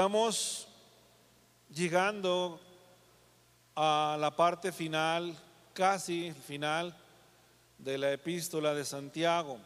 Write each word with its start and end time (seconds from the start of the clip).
Estamos 0.00 0.66
llegando 1.68 2.58
a 3.76 4.16
la 4.18 4.34
parte 4.34 4.72
final, 4.72 5.36
casi 5.74 6.32
final, 6.32 6.96
de 7.76 7.98
la 7.98 8.10
epístola 8.10 8.72
de 8.72 8.82
Santiago. 8.86 9.58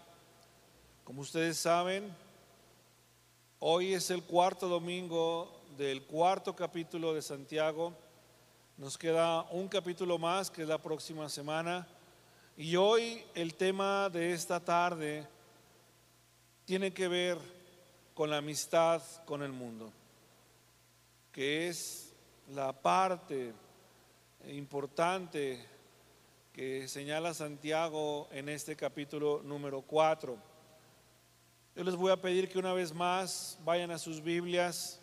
Como 1.05 1.21
ustedes 1.21 1.57
saben, 1.57 2.13
hoy 3.61 3.95
es 3.95 4.11
el 4.11 4.25
cuarto 4.25 4.67
domingo 4.67 5.63
del 5.79 6.03
cuarto 6.03 6.57
capítulo 6.57 7.15
de 7.15 7.23
Santiago. 7.23 7.93
Nos 8.77 8.99
queda 8.99 9.43
un 9.53 9.69
capítulo 9.69 10.19
más, 10.19 10.51
que 10.51 10.63
es 10.63 10.69
la 10.69 10.79
próxima 10.79 11.29
semana. 11.29 11.87
Y 12.57 12.75
hoy 12.75 13.23
el 13.37 13.55
tema 13.55 14.11
de 14.11 14.33
esta 14.33 14.59
tarde 14.59 15.29
tiene 16.65 16.93
que 16.93 17.07
ver 17.07 17.39
con 18.15 18.31
la 18.31 18.39
amistad 18.39 19.01
con 19.27 19.45
el 19.45 19.53
mundo, 19.53 19.93
que 21.35 21.67
es 21.69 22.15
la 22.51 22.73
parte 22.73 23.53
importante 24.47 25.67
que 26.53 26.87
señala 26.87 27.35
Santiago 27.35 28.29
en 28.31 28.49
este 28.49 28.77
capítulo 28.77 29.43
número 29.43 29.83
4. 29.83 30.39
Yo 31.75 31.83
les 31.83 31.97
voy 31.97 32.13
a 32.13 32.21
pedir 32.21 32.49
que 32.49 32.61
una 32.61 32.73
vez 32.73 32.95
más 32.95 33.59
vayan 33.65 33.91
a 33.91 33.99
sus 33.99 34.23
Biblias, 34.23 35.01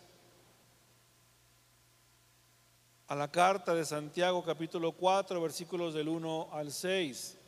a 3.08 3.14
la 3.14 3.30
carta 3.30 3.74
de 3.74 3.84
Santiago 3.84 4.42
capítulo 4.42 4.92
4, 4.92 5.38
versículos 5.38 5.92
del 5.92 6.08
1 6.08 6.48
al 6.50 6.72
6. 6.72 7.38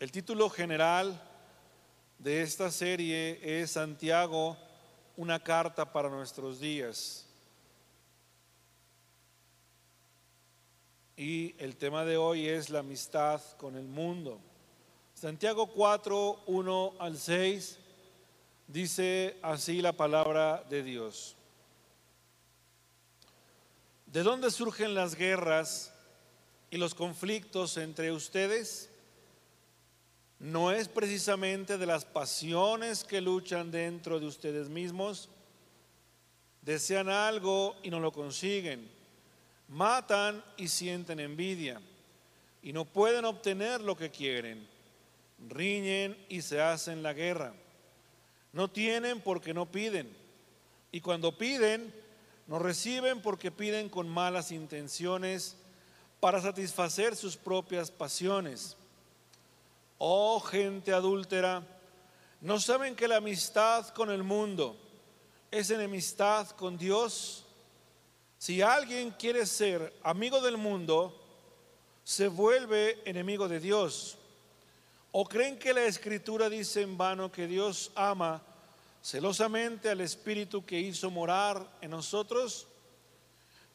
El 0.00 0.10
título 0.10 0.50
general 0.50 1.29
de 2.20 2.42
esta 2.42 2.70
serie 2.70 3.40
es 3.42 3.72
Santiago, 3.72 4.54
una 5.16 5.42
carta 5.42 5.90
para 5.90 6.10
nuestros 6.10 6.60
días. 6.60 7.26
Y 11.16 11.54
el 11.58 11.76
tema 11.76 12.04
de 12.04 12.18
hoy 12.18 12.46
es 12.46 12.68
la 12.68 12.80
amistad 12.80 13.40
con 13.56 13.74
el 13.74 13.86
mundo. 13.86 14.38
Santiago 15.14 15.68
4, 15.68 16.42
1 16.46 16.92
al 16.98 17.16
6 17.16 17.78
dice 18.68 19.38
así 19.40 19.80
la 19.80 19.92
palabra 19.92 20.62
de 20.68 20.82
Dios. 20.82 21.36
¿De 24.04 24.22
dónde 24.22 24.50
surgen 24.50 24.94
las 24.94 25.14
guerras 25.14 25.94
y 26.70 26.76
los 26.76 26.94
conflictos 26.94 27.78
entre 27.78 28.12
ustedes? 28.12 28.89
No 30.40 30.72
es 30.72 30.88
precisamente 30.88 31.76
de 31.76 31.84
las 31.84 32.06
pasiones 32.06 33.04
que 33.04 33.20
luchan 33.20 33.70
dentro 33.70 34.18
de 34.18 34.26
ustedes 34.26 34.70
mismos. 34.70 35.28
Desean 36.62 37.10
algo 37.10 37.76
y 37.82 37.90
no 37.90 38.00
lo 38.00 38.10
consiguen. 38.10 38.90
Matan 39.68 40.42
y 40.56 40.68
sienten 40.68 41.20
envidia 41.20 41.80
y 42.62 42.72
no 42.72 42.86
pueden 42.86 43.26
obtener 43.26 43.82
lo 43.82 43.98
que 43.98 44.10
quieren. 44.10 44.66
Riñen 45.46 46.16
y 46.30 46.40
se 46.40 46.60
hacen 46.60 47.02
la 47.02 47.12
guerra. 47.12 47.52
No 48.54 48.68
tienen 48.68 49.20
porque 49.20 49.52
no 49.52 49.70
piden. 49.70 50.10
Y 50.90 51.02
cuando 51.02 51.36
piden, 51.36 51.94
no 52.46 52.58
reciben 52.58 53.20
porque 53.20 53.50
piden 53.50 53.90
con 53.90 54.08
malas 54.08 54.52
intenciones 54.52 55.56
para 56.18 56.40
satisfacer 56.40 57.14
sus 57.14 57.36
propias 57.36 57.90
pasiones 57.90 58.78
Oh 60.02 60.40
gente 60.40 60.94
adúltera, 60.94 61.62
¿no 62.40 62.58
saben 62.58 62.96
que 62.96 63.06
la 63.06 63.16
amistad 63.16 63.86
con 63.88 64.10
el 64.10 64.22
mundo 64.22 64.74
es 65.50 65.70
enemistad 65.70 66.48
con 66.52 66.78
Dios? 66.78 67.44
Si 68.38 68.62
alguien 68.62 69.10
quiere 69.10 69.44
ser 69.44 69.92
amigo 70.02 70.40
del 70.40 70.56
mundo, 70.56 71.14
se 72.02 72.28
vuelve 72.28 73.02
enemigo 73.04 73.46
de 73.46 73.60
Dios. 73.60 74.16
¿O 75.12 75.26
creen 75.26 75.58
que 75.58 75.74
la 75.74 75.84
escritura 75.84 76.48
dice 76.48 76.80
en 76.80 76.96
vano 76.96 77.30
que 77.30 77.46
Dios 77.46 77.92
ama 77.94 78.40
celosamente 79.02 79.90
al 79.90 80.00
Espíritu 80.00 80.64
que 80.64 80.80
hizo 80.80 81.10
morar 81.10 81.76
en 81.82 81.90
nosotros? 81.90 82.66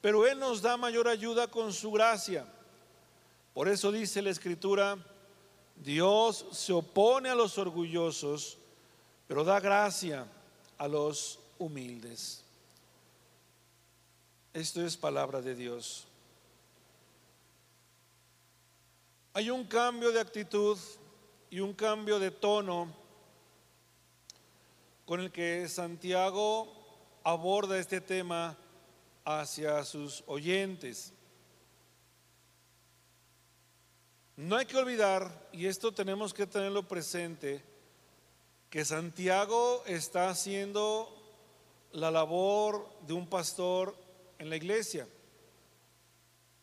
Pero 0.01 0.25
Él 0.25 0.39
nos 0.39 0.63
da 0.63 0.75
mayor 0.75 1.07
ayuda 1.07 1.45
con 1.45 1.71
su 1.71 1.91
gracia. 1.91 2.47
Por 3.53 3.69
eso 3.69 3.91
dice 3.91 4.23
la 4.23 4.31
escritura, 4.31 4.97
Dios 5.75 6.45
se 6.51 6.73
opone 6.73 7.29
a 7.29 7.35
los 7.35 7.57
orgullosos, 7.57 8.57
pero 9.27 9.43
da 9.43 9.59
gracia 9.59 10.27
a 10.77 10.87
los 10.87 11.39
humildes. 11.59 12.43
Esto 14.53 14.85
es 14.85 14.95
palabra 14.95 15.41
de 15.41 15.53
Dios. 15.53 16.07
Hay 19.33 19.49
un 19.49 19.65
cambio 19.65 20.13
de 20.13 20.21
actitud 20.21 20.77
y 21.49 21.59
un 21.59 21.73
cambio 21.73 22.19
de 22.19 22.31
tono 22.31 22.87
con 25.05 25.19
el 25.19 25.31
que 25.31 25.67
Santiago 25.67 26.71
aborda 27.23 27.77
este 27.77 27.99
tema 27.99 28.57
hacia 29.25 29.83
sus 29.83 30.23
oyentes. 30.27 31.11
No 34.37 34.57
hay 34.57 34.65
que 34.65 34.77
olvidar, 34.77 35.47
y 35.53 35.65
esto 35.65 35.93
tenemos 35.93 36.33
que 36.33 36.45
tenerlo 36.45 36.85
presente, 36.87 37.63
que 38.69 38.83
Santiago 38.83 39.81
está 39.85 40.29
haciendo 40.29 41.09
la 41.93 42.11
labor 42.11 42.89
de 43.07 43.13
un 43.13 43.27
pastor 43.27 43.95
en 44.37 44.49
la 44.49 44.57
iglesia. 44.57 45.07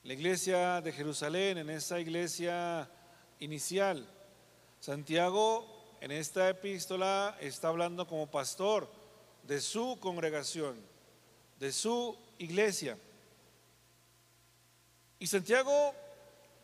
La 0.03 0.13
iglesia 0.13 0.83
de 0.83 0.93
Jerusalén, 0.93 1.57
en 1.57 1.71
esa 1.71 1.99
iglesia 1.99 2.91
inicial. 3.39 4.07
Santiago 4.79 5.97
en 6.03 6.11
esta 6.11 6.51
epístola 6.51 7.39
está 7.41 7.69
hablando 7.69 8.07
como 8.07 8.31
pastor 8.31 8.91
de 9.45 9.61
su 9.63 9.99
congregación, 9.99 10.77
de 11.59 11.73
su 11.73 12.19
iglesia. 12.39 12.99
Y 15.19 15.27
Santiago 15.29 15.95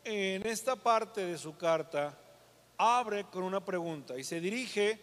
en 0.04 0.46
esta 0.46 0.76
parte 0.76 1.24
de 1.26 1.38
su 1.38 1.56
carta 1.56 2.18
abre 2.76 3.24
con 3.24 3.42
una 3.42 3.64
pregunta 3.64 4.16
y 4.16 4.24
se 4.24 4.40
dirige 4.40 5.00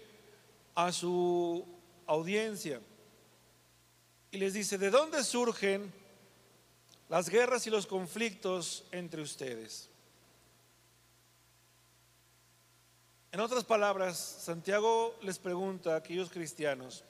a 0.75 0.91
su 0.91 1.65
audiencia 2.07 2.79
y 4.31 4.37
les 4.37 4.53
dice, 4.53 4.77
¿de 4.77 4.89
dónde 4.89 5.23
surgen 5.23 5.93
las 7.09 7.29
guerras 7.29 7.67
y 7.67 7.69
los 7.69 7.87
conflictos 7.87 8.85
entre 8.91 9.21
ustedes? 9.21 9.89
En 13.31 13.41
otras 13.41 13.65
palabras, 13.65 14.17
Santiago 14.17 15.17
les 15.21 15.39
pregunta 15.39 15.93
a 15.93 15.97
aquellos 15.97 16.29
cristianos 16.29 17.03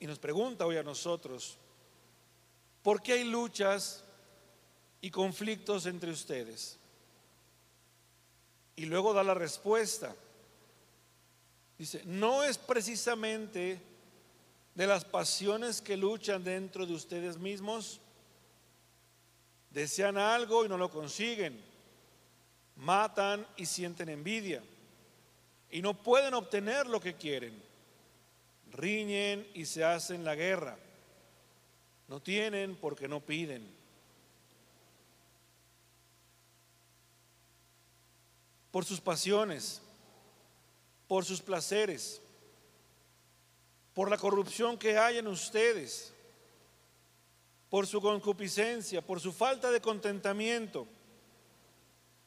y 0.00 0.06
nos 0.08 0.18
pregunta 0.18 0.66
hoy 0.66 0.76
a 0.76 0.82
nosotros, 0.82 1.56
¿por 2.82 3.00
qué 3.00 3.12
hay 3.12 3.24
luchas 3.24 4.02
y 5.00 5.10
conflictos 5.10 5.86
entre 5.86 6.10
ustedes? 6.10 6.79
Y 8.80 8.86
luego 8.86 9.12
da 9.12 9.22
la 9.22 9.34
respuesta. 9.34 10.16
Dice, 11.76 12.02
no 12.06 12.42
es 12.44 12.56
precisamente 12.56 13.78
de 14.74 14.86
las 14.86 15.04
pasiones 15.04 15.82
que 15.82 15.98
luchan 15.98 16.42
dentro 16.42 16.86
de 16.86 16.94
ustedes 16.94 17.36
mismos. 17.36 18.00
Desean 19.68 20.16
algo 20.16 20.64
y 20.64 20.68
no 20.70 20.78
lo 20.78 20.90
consiguen. 20.90 21.62
Matan 22.76 23.46
y 23.58 23.66
sienten 23.66 24.08
envidia. 24.08 24.62
Y 25.70 25.82
no 25.82 25.92
pueden 26.02 26.32
obtener 26.32 26.86
lo 26.86 27.02
que 27.02 27.16
quieren. 27.16 27.62
Riñen 28.72 29.46
y 29.52 29.66
se 29.66 29.84
hacen 29.84 30.24
la 30.24 30.34
guerra. 30.34 30.78
No 32.08 32.22
tienen 32.22 32.76
porque 32.76 33.08
no 33.08 33.20
piden. 33.20 33.79
Por 38.70 38.84
sus 38.84 39.00
pasiones, 39.00 39.80
por 41.08 41.24
sus 41.24 41.40
placeres, 41.40 42.20
por 43.94 44.10
la 44.10 44.16
corrupción 44.16 44.78
que 44.78 44.96
hay 44.96 45.18
en 45.18 45.26
ustedes, 45.26 46.12
por 47.68 47.86
su 47.86 48.00
concupiscencia, 48.00 49.00
por 49.00 49.20
su 49.20 49.32
falta 49.32 49.70
de 49.70 49.80
contentamiento. 49.80 50.86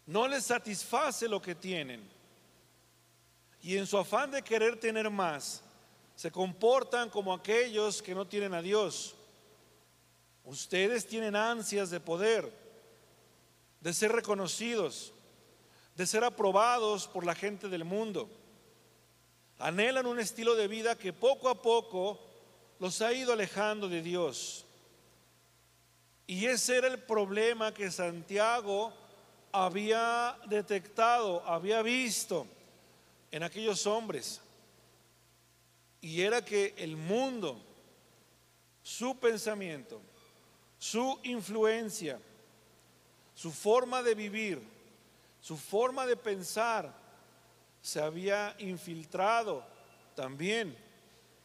No 0.05 0.27
les 0.27 0.45
satisface 0.45 1.27
lo 1.27 1.41
que 1.41 1.55
tienen. 1.55 2.09
Y 3.61 3.77
en 3.77 3.87
su 3.87 3.97
afán 3.97 4.31
de 4.31 4.41
querer 4.41 4.77
tener 4.77 5.09
más, 5.09 5.63
se 6.15 6.29
comportan 6.31 7.09
como 7.09 7.33
aquellos 7.33 8.01
que 8.01 8.13
no 8.13 8.27
tienen 8.27 8.53
a 8.53 8.61
Dios. 8.61 9.15
Ustedes 10.43 11.07
tienen 11.07 11.35
ansias 11.35 11.89
de 11.89 12.01
poder, 12.01 12.51
de 13.79 13.93
ser 13.93 14.11
reconocidos, 14.11 15.12
de 15.95 16.07
ser 16.07 16.23
aprobados 16.23 17.07
por 17.07 17.25
la 17.25 17.35
gente 17.35 17.69
del 17.69 17.85
mundo. 17.85 18.29
Anhelan 19.59 20.05
un 20.05 20.19
estilo 20.19 20.55
de 20.55 20.67
vida 20.67 20.97
que 20.97 21.13
poco 21.13 21.49
a 21.49 21.61
poco 21.61 22.19
los 22.79 23.01
ha 23.01 23.13
ido 23.13 23.33
alejando 23.33 23.87
de 23.87 24.01
Dios. 24.01 24.65
Y 26.25 26.45
ese 26.45 26.77
era 26.77 26.87
el 26.87 26.99
problema 26.99 27.73
que 27.73 27.91
Santiago 27.91 28.93
había 29.51 30.37
detectado, 30.47 31.43
había 31.45 31.81
visto 31.81 32.47
en 33.31 33.43
aquellos 33.43 33.85
hombres. 33.85 34.41
Y 36.01 36.21
era 36.21 36.43
que 36.43 36.73
el 36.77 36.97
mundo, 36.97 37.61
su 38.81 39.17
pensamiento, 39.17 40.01
su 40.77 41.19
influencia, 41.23 42.19
su 43.35 43.51
forma 43.51 44.03
de 44.03 44.15
vivir, 44.15 44.72
su 45.43 45.57
forma 45.57 46.05
de 46.05 46.15
pensar, 46.15 46.89
se 47.81 47.99
había 48.01 48.55
infiltrado 48.59 49.67
también 50.15 50.73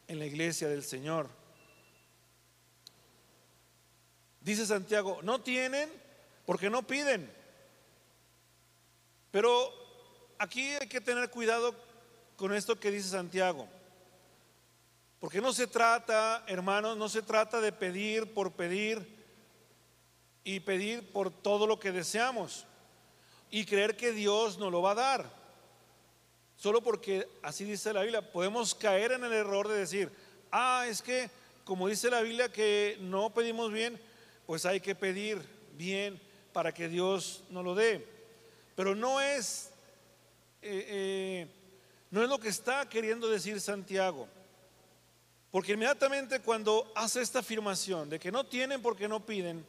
en 0.07 0.19
la 0.19 0.25
iglesia 0.25 0.69
del 0.69 0.85
Señor. 0.85 1.29
Dice 4.39 4.65
Santiago, 4.65 5.19
no 5.21 5.41
tienen 5.41 5.91
porque 6.45 6.69
no 6.69 6.87
piden. 6.87 7.29
Pero 9.31 9.69
aquí 10.37 10.69
hay 10.79 10.87
que 10.87 11.01
tener 11.01 11.29
cuidado 11.29 11.75
con 12.37 12.53
esto 12.53 12.79
que 12.79 12.91
dice 12.91 13.09
Santiago. 13.09 13.67
Porque 15.19 15.41
no 15.41 15.51
se 15.51 15.67
trata, 15.67 16.45
hermanos, 16.47 16.95
no 16.95 17.09
se 17.09 17.21
trata 17.21 17.59
de 17.59 17.73
pedir 17.73 18.33
por 18.33 18.53
pedir 18.53 19.25
y 20.45 20.61
pedir 20.61 21.11
por 21.11 21.31
todo 21.31 21.67
lo 21.67 21.81
que 21.81 21.91
deseamos 21.91 22.65
y 23.51 23.65
creer 23.65 23.97
que 23.97 24.11
Dios 24.11 24.57
nos 24.57 24.71
lo 24.71 24.81
va 24.81 24.91
a 24.91 24.95
dar. 24.95 25.39
Solo 26.55 26.81
porque 26.81 27.27
así 27.41 27.63
dice 27.63 27.93
la 27.93 28.01
Biblia, 28.01 28.31
podemos 28.31 28.75
caer 28.75 29.13
en 29.13 29.23
el 29.23 29.33
error 29.33 29.67
de 29.67 29.77
decir, 29.77 30.11
ah, 30.51 30.85
es 30.87 31.01
que 31.01 31.29
como 31.63 31.87
dice 31.87 32.09
la 32.09 32.21
Biblia 32.21 32.51
que 32.51 32.97
no 32.99 33.33
pedimos 33.33 33.71
bien, 33.71 33.99
pues 34.45 34.65
hay 34.65 34.79
que 34.79 34.95
pedir 34.95 35.39
bien 35.77 36.19
para 36.51 36.73
que 36.73 36.89
Dios 36.89 37.43
nos 37.49 37.63
lo 37.63 37.75
dé. 37.75 38.05
Pero 38.75 38.95
no 38.95 39.21
es, 39.21 39.69
eh, 40.61 40.85
eh, 40.87 41.47
no 42.09 42.23
es 42.23 42.29
lo 42.29 42.39
que 42.39 42.49
está 42.49 42.89
queriendo 42.89 43.29
decir 43.29 43.61
Santiago. 43.61 44.27
Porque 45.51 45.73
inmediatamente 45.73 46.39
cuando 46.41 46.91
hace 46.95 47.21
esta 47.21 47.39
afirmación 47.39 48.09
de 48.09 48.19
que 48.19 48.31
no 48.31 48.45
tienen 48.45 48.81
porque 48.81 49.07
no 49.07 49.25
piden, 49.25 49.65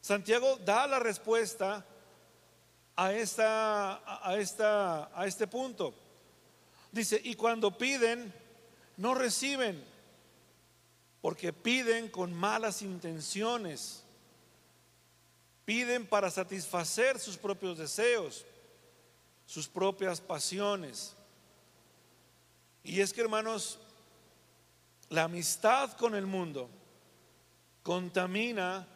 Santiago 0.00 0.56
da 0.64 0.86
la 0.86 0.98
respuesta 0.98 1.86
a, 2.96 3.12
esta, 3.12 4.26
a, 4.26 4.36
esta, 4.36 5.10
a 5.18 5.26
este 5.26 5.46
punto. 5.46 5.94
Dice, 6.90 7.20
y 7.22 7.34
cuando 7.34 7.76
piden, 7.76 8.32
no 8.96 9.14
reciben, 9.14 9.84
porque 11.20 11.52
piden 11.52 12.08
con 12.08 12.32
malas 12.32 12.82
intenciones, 12.82 14.02
piden 15.64 16.06
para 16.06 16.30
satisfacer 16.30 17.18
sus 17.18 17.36
propios 17.36 17.76
deseos, 17.76 18.44
sus 19.44 19.68
propias 19.68 20.20
pasiones. 20.20 21.14
Y 22.82 23.00
es 23.00 23.12
que, 23.12 23.20
hermanos, 23.20 23.78
la 25.08 25.24
amistad 25.24 25.92
con 25.92 26.14
el 26.14 26.26
mundo 26.26 26.70
contamina 27.82 28.86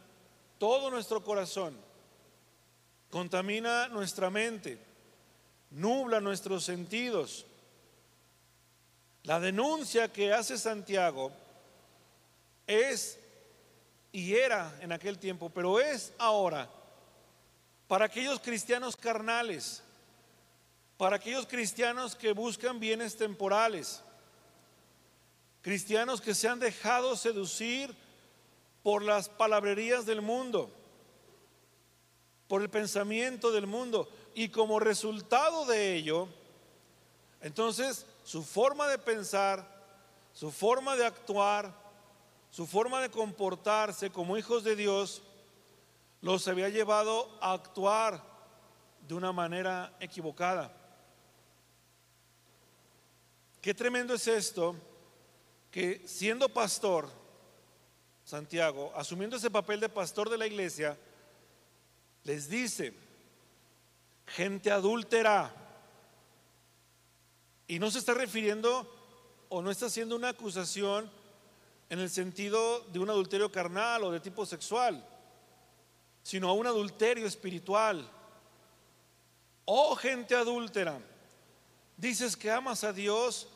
todo 0.58 0.90
nuestro 0.90 1.22
corazón, 1.22 1.76
contamina 3.10 3.88
nuestra 3.88 4.30
mente, 4.30 4.78
nubla 5.70 6.20
nuestros 6.20 6.64
sentidos. 6.64 7.46
La 9.24 9.38
denuncia 9.38 10.12
que 10.12 10.32
hace 10.32 10.56
Santiago 10.56 11.30
es 12.66 13.18
y 14.12 14.34
era 14.34 14.74
en 14.80 14.92
aquel 14.92 15.18
tiempo, 15.18 15.50
pero 15.50 15.80
es 15.80 16.12
ahora 16.18 16.68
para 17.86 18.06
aquellos 18.06 18.40
cristianos 18.40 18.96
carnales, 18.96 19.82
para 20.96 21.16
aquellos 21.16 21.46
cristianos 21.46 22.14
que 22.14 22.32
buscan 22.32 22.80
bienes 22.80 23.16
temporales 23.16 24.02
Cristianos 25.62 26.22
que 26.22 26.34
se 26.34 26.48
han 26.48 26.58
dejado 26.58 27.16
seducir 27.16 27.94
por 28.82 29.02
las 29.02 29.28
palabrerías 29.28 30.06
del 30.06 30.22
mundo, 30.22 30.70
por 32.50 32.62
el 32.62 32.68
pensamiento 32.68 33.52
del 33.52 33.68
mundo. 33.68 34.08
Y 34.34 34.48
como 34.48 34.80
resultado 34.80 35.66
de 35.66 35.94
ello, 35.94 36.26
entonces 37.40 38.06
su 38.24 38.42
forma 38.42 38.88
de 38.88 38.98
pensar, 38.98 39.64
su 40.32 40.50
forma 40.50 40.96
de 40.96 41.06
actuar, 41.06 41.72
su 42.50 42.66
forma 42.66 43.00
de 43.02 43.08
comportarse 43.08 44.10
como 44.10 44.36
hijos 44.36 44.64
de 44.64 44.74
Dios, 44.74 45.22
los 46.22 46.48
había 46.48 46.68
llevado 46.68 47.38
a 47.40 47.52
actuar 47.52 48.20
de 49.06 49.14
una 49.14 49.30
manera 49.30 49.96
equivocada. 50.00 50.76
Qué 53.62 53.74
tremendo 53.74 54.12
es 54.12 54.26
esto 54.26 54.74
que 55.70 56.02
siendo 56.04 56.48
pastor, 56.48 57.08
Santiago, 58.24 58.90
asumiendo 58.96 59.36
ese 59.36 59.52
papel 59.52 59.78
de 59.78 59.88
pastor 59.88 60.28
de 60.28 60.38
la 60.38 60.48
iglesia, 60.48 60.98
les 62.24 62.48
dice, 62.48 62.94
gente 64.26 64.70
adúltera, 64.70 65.54
y 67.66 67.78
no 67.78 67.90
se 67.90 68.00
está 68.00 68.14
refiriendo 68.14 68.92
o 69.48 69.62
no 69.62 69.70
está 69.70 69.86
haciendo 69.86 70.16
una 70.16 70.30
acusación 70.30 71.10
en 71.88 71.98
el 71.98 72.10
sentido 72.10 72.80
de 72.92 72.98
un 72.98 73.10
adulterio 73.10 73.50
carnal 73.50 74.04
o 74.04 74.10
de 74.10 74.20
tipo 74.20 74.44
sexual, 74.44 75.04
sino 76.22 76.48
a 76.48 76.52
un 76.52 76.66
adulterio 76.66 77.26
espiritual. 77.26 78.08
Oh 79.64 79.94
gente 79.94 80.34
adúltera, 80.34 80.98
dices 81.96 82.36
que 82.36 82.50
amas 82.50 82.82
a 82.84 82.92
Dios, 82.92 83.48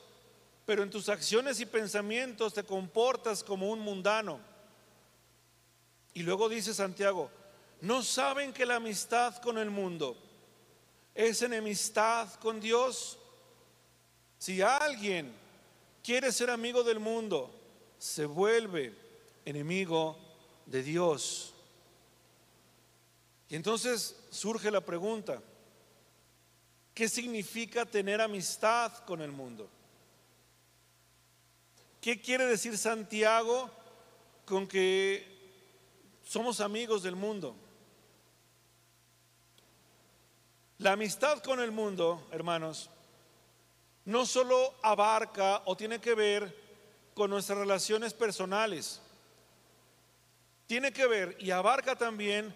pero 0.65 0.83
en 0.83 0.91
tus 0.91 1.09
acciones 1.09 1.61
y 1.61 1.67
pensamientos 1.67 2.55
te 2.55 2.65
comportas 2.65 3.43
como 3.43 3.69
un 3.71 3.81
mundano. 3.81 4.39
Y 6.13 6.23
luego 6.23 6.49
dice 6.49 6.73
Santiago, 6.73 7.31
¿no 7.81 8.03
saben 8.03 8.53
que 8.53 8.67
la 8.67 8.77
amistad 8.77 9.37
con 9.43 9.59
el 9.59 9.71
mundo 9.71 10.17
es 11.15 11.43
enemistad 11.43 12.33
con 12.35 12.61
Dios? 12.61 13.19
Si 14.39 14.61
alguien 14.63 15.33
quiere 16.03 16.33
ser 16.33 16.51
amigo 16.51 16.83
del 16.83 17.01
mundo, 17.01 17.51
se 17.99 18.27
vuelve 18.27 18.95
enemigo 19.45 20.19
de 20.67 20.83
Dios. 20.83 21.55
Y 23.49 23.57
entonces 23.57 24.17
surge 24.31 24.71
la 24.71 24.81
pregunta, 24.81 25.43
¿qué 26.93 27.09
significa 27.09 27.87
tener 27.87 28.21
amistad 28.21 28.93
con 29.05 29.21
el 29.23 29.33
mundo? 29.33 29.69
¿Qué 32.01 32.21
quiere 32.21 32.47
decir 32.47 32.77
Santiago 32.77 33.71
con 34.45 34.67
que 34.67 35.27
somos 36.27 36.61
amigos 36.61 37.03
del 37.03 37.17
mundo? 37.17 37.57
La 40.79 40.93
amistad 40.93 41.41
con 41.41 41.61
el 41.61 41.71
mundo, 41.71 42.27
hermanos, 42.33 42.91
no 44.07 44.27
solo 44.27 44.75
abarca 44.83 45.63
o 45.67 45.77
tiene 45.77 46.01
que 46.01 46.15
ver 46.15 46.65
con 47.15 47.31
nuestras 47.31 47.59
relaciones 47.59 48.13
personales, 48.13 49.01
tiene 50.67 50.93
que 50.93 51.07
ver 51.07 51.37
y 51.39 51.53
abarca 51.53 51.95
también 51.95 52.53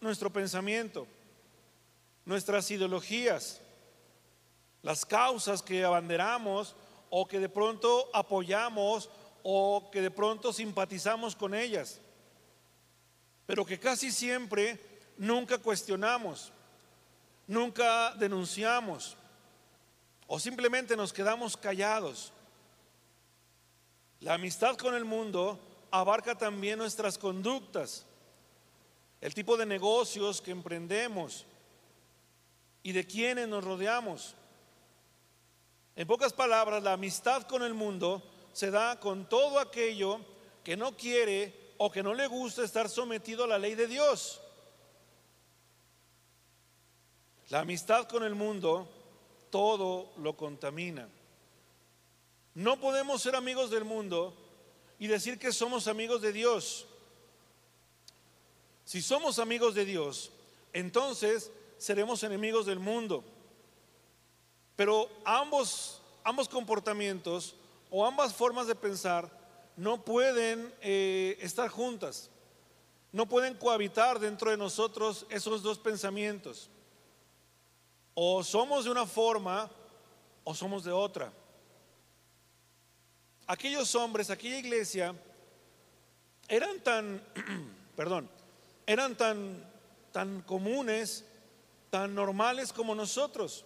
nuestro 0.00 0.28
pensamiento, 0.30 1.06
nuestras 2.24 2.68
ideologías, 2.72 3.60
las 4.82 5.06
causas 5.06 5.62
que 5.62 5.84
abanderamos 5.84 6.74
o 7.10 7.28
que 7.28 7.38
de 7.38 7.48
pronto 7.48 8.10
apoyamos 8.12 9.08
o 9.44 9.88
que 9.92 10.00
de 10.00 10.10
pronto 10.10 10.52
simpatizamos 10.52 11.36
con 11.36 11.54
ellas, 11.54 12.00
pero 13.46 13.64
que 13.64 13.78
casi 13.78 14.10
siempre 14.10 14.80
nunca 15.16 15.58
cuestionamos, 15.58 16.52
nunca 17.52 18.14
denunciamos 18.14 19.16
o 20.26 20.40
simplemente 20.40 20.96
nos 20.96 21.12
quedamos 21.12 21.56
callados. 21.56 22.32
La 24.20 24.34
amistad 24.34 24.76
con 24.76 24.94
el 24.94 25.04
mundo 25.04 25.60
abarca 25.90 26.36
también 26.36 26.78
nuestras 26.78 27.18
conductas, 27.18 28.06
el 29.20 29.34
tipo 29.34 29.56
de 29.56 29.66
negocios 29.66 30.40
que 30.40 30.50
emprendemos 30.50 31.44
y 32.82 32.92
de 32.92 33.06
quienes 33.06 33.46
nos 33.46 33.62
rodeamos. 33.62 34.34
En 35.94 36.06
pocas 36.06 36.32
palabras, 36.32 36.82
la 36.82 36.94
amistad 36.94 37.42
con 37.42 37.62
el 37.62 37.74
mundo 37.74 38.22
se 38.54 38.70
da 38.70 38.98
con 38.98 39.28
todo 39.28 39.58
aquello 39.58 40.20
que 40.64 40.76
no 40.76 40.96
quiere 40.96 41.74
o 41.76 41.90
que 41.90 42.02
no 42.02 42.14
le 42.14 42.26
gusta 42.26 42.64
estar 42.64 42.88
sometido 42.88 43.44
a 43.44 43.48
la 43.48 43.58
ley 43.58 43.74
de 43.74 43.86
Dios. 43.86 44.41
La 47.50 47.60
amistad 47.60 48.08
con 48.08 48.22
el 48.22 48.34
mundo 48.34 48.88
todo 49.50 50.12
lo 50.16 50.36
contamina. 50.36 51.08
No 52.54 52.80
podemos 52.80 53.22
ser 53.22 53.36
amigos 53.36 53.70
del 53.70 53.84
mundo 53.84 54.34
y 54.98 55.06
decir 55.06 55.38
que 55.38 55.52
somos 55.52 55.88
amigos 55.88 56.22
de 56.22 56.32
Dios. 56.32 56.86
Si 58.84 59.00
somos 59.00 59.38
amigos 59.38 59.74
de 59.74 59.84
Dios, 59.84 60.30
entonces 60.72 61.50
seremos 61.78 62.22
enemigos 62.22 62.66
del 62.66 62.78
mundo. 62.78 63.24
Pero 64.76 65.08
ambos, 65.24 66.00
ambos 66.24 66.48
comportamientos 66.48 67.54
o 67.90 68.06
ambas 68.06 68.34
formas 68.34 68.66
de 68.66 68.74
pensar 68.74 69.30
no 69.76 70.04
pueden 70.04 70.72
eh, 70.80 71.38
estar 71.40 71.68
juntas. 71.68 72.30
No 73.12 73.26
pueden 73.26 73.54
cohabitar 73.54 74.18
dentro 74.18 74.50
de 74.50 74.56
nosotros 74.56 75.26
esos 75.28 75.62
dos 75.62 75.78
pensamientos. 75.78 76.70
O 78.14 78.42
somos 78.42 78.84
de 78.84 78.90
una 78.90 79.06
forma 79.06 79.70
o 80.44 80.54
somos 80.54 80.84
de 80.84 80.92
otra. 80.92 81.32
Aquellos 83.46 83.94
hombres, 83.94 84.30
aquella 84.30 84.58
iglesia, 84.58 85.14
eran 86.48 86.80
tan, 86.80 87.22
perdón, 87.96 88.28
eran 88.86 89.16
tan, 89.16 89.64
tan 90.12 90.42
comunes, 90.42 91.24
tan 91.90 92.14
normales 92.14 92.72
como 92.72 92.94
nosotros. 92.94 93.64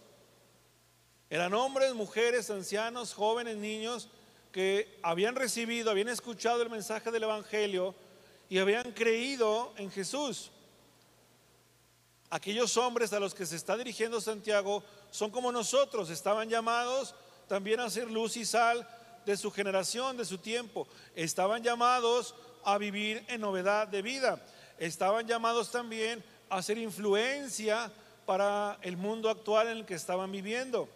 Eran 1.28 1.54
hombres, 1.54 1.94
mujeres, 1.94 2.50
ancianos, 2.50 3.12
jóvenes, 3.12 3.56
niños 3.56 4.08
que 4.52 4.98
habían 5.02 5.34
recibido, 5.34 5.90
habían 5.90 6.08
escuchado 6.08 6.62
el 6.62 6.70
mensaje 6.70 7.10
del 7.10 7.24
Evangelio 7.24 7.94
y 8.48 8.58
habían 8.58 8.92
creído 8.92 9.74
en 9.76 9.90
Jesús. 9.90 10.50
Aquellos 12.30 12.76
hombres 12.76 13.12
a 13.12 13.20
los 13.20 13.34
que 13.34 13.46
se 13.46 13.56
está 13.56 13.76
dirigiendo 13.76 14.20
Santiago 14.20 14.82
son 15.10 15.30
como 15.30 15.52
nosotros, 15.52 16.10
estaban 16.10 16.48
llamados 16.48 17.14
también 17.46 17.80
a 17.80 17.88
ser 17.88 18.10
luz 18.10 18.36
y 18.36 18.44
sal 18.44 18.86
de 19.24 19.36
su 19.36 19.50
generación, 19.50 20.16
de 20.16 20.24
su 20.24 20.38
tiempo. 20.38 20.88
Estaban 21.14 21.62
llamados 21.62 22.34
a 22.64 22.78
vivir 22.78 23.24
en 23.28 23.40
novedad 23.40 23.86
de 23.86 24.02
vida. 24.02 24.44
Estaban 24.78 25.26
llamados 25.26 25.70
también 25.70 26.24
a 26.48 26.62
ser 26.62 26.78
influencia 26.78 27.92
para 28.26 28.78
el 28.82 28.96
mundo 28.96 29.30
actual 29.30 29.68
en 29.68 29.78
el 29.78 29.86
que 29.86 29.94
estaban 29.94 30.30
viviendo. 30.32 30.88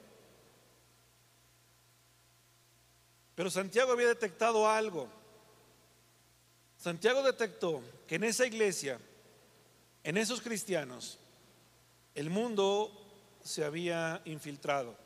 Pero 3.37 3.50
Santiago 3.50 3.92
había 3.92 4.08
detectado 4.08 4.68
algo. 4.68 5.08
Santiago 6.76 7.22
detectó 7.22 7.82
que 8.06 8.16
en 8.16 8.25
esa 8.25 8.46
iglesia, 8.46 8.99
en 10.02 10.16
esos 10.16 10.40
cristianos, 10.40 11.20
el 12.14 12.31
mundo 12.31 12.90
se 13.43 13.64
había 13.64 14.21
infiltrado. 14.25 14.97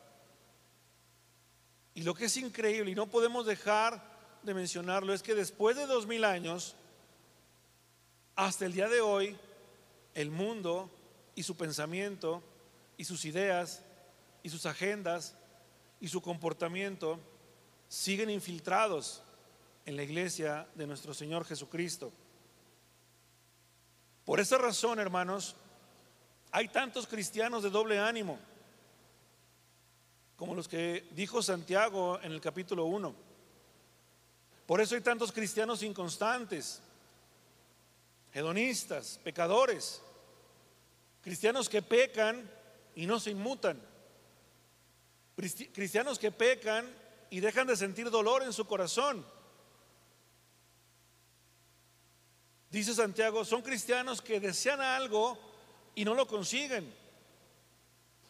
Y 1.95 2.03
lo 2.03 2.15
que 2.15 2.25
es 2.25 2.37
increíble, 2.37 2.91
y 2.91 2.95
no 2.95 3.09
podemos 3.09 3.47
dejar 3.47 4.03
de 4.43 4.55
mencionarlo, 4.55 5.15
es 5.15 5.23
que 5.23 5.35
después 5.35 5.77
de 5.77 5.87
dos 5.87 6.07
mil 6.07 6.25
años, 6.25 6.75
hasta 8.35 8.67
el 8.67 8.73
día 8.73 8.89
de 8.89 9.01
hoy, 9.01 9.37
el 10.15 10.31
mundo 10.31 10.91
y 11.35 11.43
su 11.43 11.57
pensamiento 11.57 12.43
y 12.97 13.05
sus 13.05 13.25
ideas 13.25 13.83
y 14.43 14.49
sus 14.49 14.67
agendas 14.67 15.37
y 16.01 16.09
su 16.09 16.21
comportamiento 16.21 17.19
siguen 17.89 18.31
infiltrados 18.31 19.23
en 19.87 19.97
la 19.97 20.03
iglesia 20.03 20.67
de 20.75 20.87
nuestro 20.87 21.15
Señor 21.15 21.45
Jesucristo. 21.45 22.13
Por 24.25 24.41
esa 24.41 24.59
razón, 24.59 24.99
hermanos, 24.99 25.55
hay 26.55 26.69
tantos 26.69 27.09
cristianos 27.09 27.65
de 27.65 27.71
doble 27.71 27.99
ánimo, 27.99 28.39
como 30.37 30.55
los 30.55 30.69
que 30.69 31.09
dijo 31.11 31.43
Santiago 31.43 32.21
en 32.23 32.31
el 32.31 32.41
capítulo 32.41 32.85
1. 32.85 33.13
Por 34.65 34.81
eso 34.81 34.95
hay 34.95 35.01
tantos 35.01 35.33
cristianos 35.33 35.83
inconstantes, 35.83 36.81
hedonistas, 38.33 39.19
pecadores, 39.25 40.01
cristianos 41.23 41.69
que 41.69 41.83
pecan 41.83 42.49
y 42.95 43.07
no 43.07 43.19
se 43.19 43.33
inmutan, 43.33 43.83
cristianos 45.35 46.21
que 46.21 46.31
pecan 46.31 46.89
y 47.31 47.41
dejan 47.41 47.67
de 47.67 47.77
sentir 47.77 48.11
dolor 48.11 48.45
en 48.45 48.53
su 48.53 48.65
corazón. 48.65 49.27
Dice 52.71 52.95
Santiago, 52.95 53.45
son 53.45 53.61
cristianos 53.63 54.23
que 54.23 54.39
desean 54.39 54.81
algo 54.81 55.53
y 55.95 56.05
no 56.05 56.15
lo 56.15 56.27
consiguen. 56.27 56.93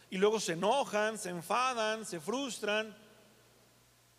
Y 0.09 0.17
luego 0.17 0.39
se 0.39 0.53
enojan, 0.53 1.17
se 1.17 1.29
enfadan, 1.29 2.05
se 2.05 2.19
frustran. 2.19 2.95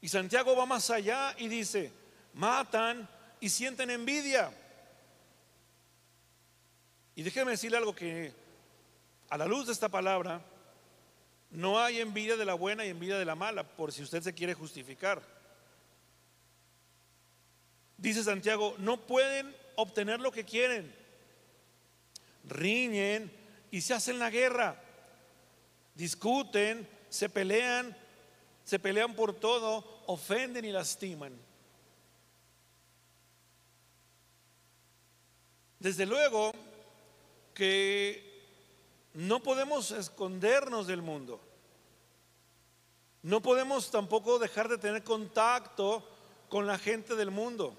Y 0.00 0.08
Santiago 0.08 0.56
va 0.56 0.66
más 0.66 0.90
allá 0.90 1.34
y 1.38 1.48
dice, 1.48 1.92
matan 2.34 3.08
y 3.40 3.48
sienten 3.48 3.90
envidia. 3.90 4.52
Y 7.14 7.22
déjeme 7.22 7.52
decirle 7.52 7.78
algo 7.78 7.94
que 7.94 8.32
a 9.30 9.38
la 9.38 9.46
luz 9.46 9.66
de 9.66 9.72
esta 9.72 9.88
palabra, 9.88 10.42
no 11.50 11.80
hay 11.80 12.00
envidia 12.00 12.36
de 12.36 12.44
la 12.44 12.54
buena 12.54 12.84
y 12.84 12.90
envidia 12.90 13.18
de 13.18 13.24
la 13.24 13.34
mala, 13.34 13.64
por 13.64 13.92
si 13.92 14.02
usted 14.02 14.22
se 14.22 14.34
quiere 14.34 14.54
justificar. 14.54 15.22
Dice 17.96 18.22
Santiago, 18.22 18.74
no 18.78 19.00
pueden 19.06 19.54
obtener 19.76 20.20
lo 20.20 20.30
que 20.30 20.44
quieren. 20.44 20.94
Riñen 22.46 23.32
y 23.70 23.80
se 23.80 23.94
hacen 23.94 24.18
la 24.18 24.30
guerra. 24.30 24.82
Discuten, 25.94 26.88
se 27.08 27.28
pelean, 27.28 27.96
se 28.64 28.78
pelean 28.78 29.14
por 29.14 29.34
todo, 29.34 30.02
ofenden 30.06 30.64
y 30.64 30.72
lastiman. 30.72 31.32
Desde 35.78 36.06
luego 36.06 36.52
que 37.54 38.36
no 39.14 39.42
podemos 39.42 39.90
escondernos 39.92 40.86
del 40.86 41.02
mundo. 41.02 41.40
No 43.22 43.40
podemos 43.40 43.90
tampoco 43.90 44.38
dejar 44.38 44.68
de 44.68 44.78
tener 44.78 45.02
contacto 45.02 46.06
con 46.48 46.66
la 46.66 46.78
gente 46.78 47.16
del 47.16 47.30
mundo. 47.30 47.76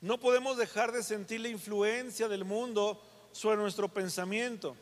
No 0.00 0.18
podemos 0.18 0.56
dejar 0.56 0.92
de 0.92 1.02
sentir 1.02 1.40
la 1.40 1.48
influencia 1.48 2.28
del 2.28 2.44
mundo 2.44 3.02
sobre 3.32 3.56
nuestro 3.56 3.88
pensamiento. 3.88 4.76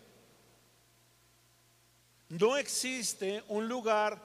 No 2.28 2.56
existe 2.56 3.42
un 3.48 3.68
lugar, 3.68 4.20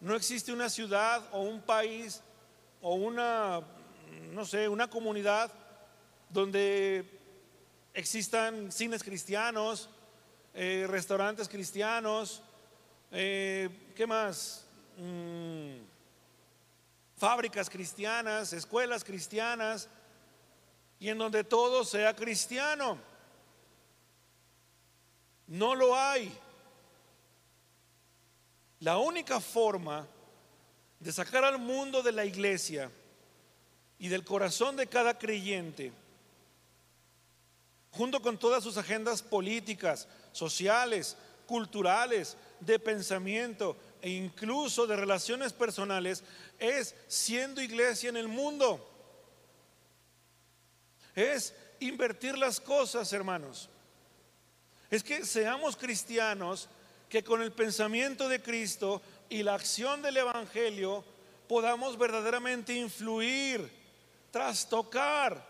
no 0.00 0.14
existe 0.14 0.52
una 0.52 0.68
ciudad 0.68 1.22
o 1.32 1.40
un 1.40 1.60
país 1.60 2.22
o 2.80 2.94
una, 2.94 3.60
no 4.30 4.44
sé, 4.44 4.68
una 4.68 4.88
comunidad 4.88 5.50
donde 6.28 7.04
existan 7.94 8.70
cines 8.72 9.02
cristianos, 9.02 9.88
eh, 10.54 10.86
restaurantes 10.88 11.48
cristianos, 11.48 12.42
eh, 13.10 13.92
¿qué 13.94 14.06
más? 14.06 14.64
Mm, 14.96 15.82
fábricas 17.16 17.68
cristianas, 17.68 18.52
escuelas 18.52 19.04
cristianas, 19.04 19.88
y 20.98 21.08
en 21.08 21.18
donde 21.18 21.44
todo 21.44 21.84
sea 21.84 22.14
cristiano. 22.14 22.96
No 25.52 25.74
lo 25.74 25.94
hay. 25.94 26.32
La 28.80 28.96
única 28.96 29.38
forma 29.38 30.08
de 30.98 31.12
sacar 31.12 31.44
al 31.44 31.58
mundo 31.58 32.02
de 32.02 32.10
la 32.10 32.24
iglesia 32.24 32.90
y 33.98 34.08
del 34.08 34.24
corazón 34.24 34.76
de 34.76 34.86
cada 34.86 35.18
creyente, 35.18 35.92
junto 37.90 38.22
con 38.22 38.38
todas 38.38 38.64
sus 38.64 38.78
agendas 38.78 39.22
políticas, 39.22 40.08
sociales, 40.32 41.18
culturales, 41.44 42.38
de 42.58 42.78
pensamiento 42.78 43.76
e 44.00 44.08
incluso 44.08 44.86
de 44.86 44.96
relaciones 44.96 45.52
personales, 45.52 46.24
es 46.58 46.94
siendo 47.08 47.60
iglesia 47.60 48.08
en 48.08 48.16
el 48.16 48.28
mundo. 48.28 48.88
Es 51.14 51.54
invertir 51.78 52.38
las 52.38 52.58
cosas, 52.58 53.12
hermanos. 53.12 53.68
Es 54.92 55.02
que 55.02 55.24
seamos 55.24 55.74
cristianos 55.74 56.68
que 57.08 57.24
con 57.24 57.40
el 57.40 57.50
pensamiento 57.50 58.28
de 58.28 58.42
Cristo 58.42 59.00
y 59.30 59.42
la 59.42 59.54
acción 59.54 60.02
del 60.02 60.18
Evangelio 60.18 61.02
podamos 61.48 61.96
verdaderamente 61.96 62.74
influir, 62.74 63.72
trastocar, 64.30 65.48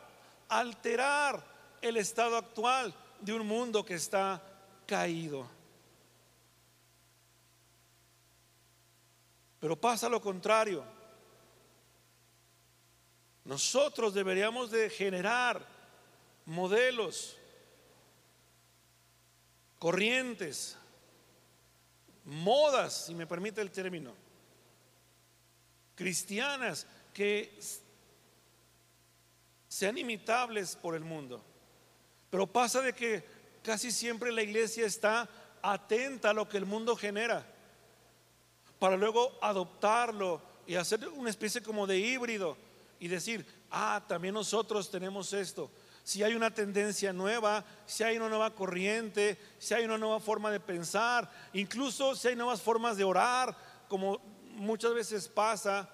alterar 0.49 1.44
el 1.80 1.96
estado 1.96 2.37
actual 2.37 2.94
de 3.18 3.32
un 3.32 3.44
mundo 3.44 3.84
que 3.84 3.94
está 3.94 4.40
caído. 4.87 5.50
Pero 9.58 9.75
pasa 9.75 10.08
lo 10.08 10.20
contrario. 10.20 10.84
Nosotros 13.44 14.14
deberíamos 14.14 14.70
de 14.70 14.88
generar 14.88 15.66
modelos, 16.46 17.37
corrientes, 19.83 20.77
modas, 22.25 23.07
si 23.07 23.17
me 23.17 23.27
permite 23.27 23.61
el 23.61 23.73
término, 23.73 24.15
cristianas 25.97 26.87
que 27.12 27.59
sean 29.67 29.99
imitables 29.99 30.77
por 30.77 30.95
el 30.95 31.03
mundo. 31.03 31.45
Pero 32.31 32.47
pasa 32.47 32.81
de 32.81 32.93
que 32.93 33.25
casi 33.65 33.91
siempre 33.91 34.31
la 34.31 34.45
iglesia 34.45 34.87
está 34.87 35.29
atenta 35.61 36.31
a 36.31 36.35
lo 36.35 36.49
que 36.49 36.59
el 36.59 36.65
mundo 36.65 36.95
genera 36.95 37.45
para 38.79 38.97
luego 38.97 39.37
adoptarlo 39.43 40.41
y 40.65 40.77
hacer 40.77 41.09
una 41.09 41.31
especie 41.31 41.61
como 41.61 41.89
de 41.89 41.99
híbrido 41.99 42.57
y 43.01 43.09
decir, 43.09 43.45
ah, 43.69 44.01
también 44.07 44.35
nosotros 44.35 44.89
tenemos 44.93 45.33
esto. 45.33 45.73
Si 46.04 46.23
hay 46.23 46.35
una 46.35 46.52
tendencia 46.52 47.12
nueva, 47.12 47.64
si 47.87 48.02
hay 48.02 48.16
una 48.16 48.28
nueva 48.28 48.54
corriente, 48.54 49.38
si 49.59 49.75
hay 49.75 49.85
una 49.85 49.99
nueva 49.99 50.18
forma 50.18 50.50
de 50.50 50.59
pensar, 50.59 51.30
incluso 51.52 52.16
si 52.16 52.28
hay 52.28 52.37
nuevas 52.37 52.61
formas 52.61 52.97
de 52.97 53.04
orar, 53.04 53.56
como 53.88 54.18
muchas 54.54 54.94
veces 54.94 55.28
pasa, 55.28 55.88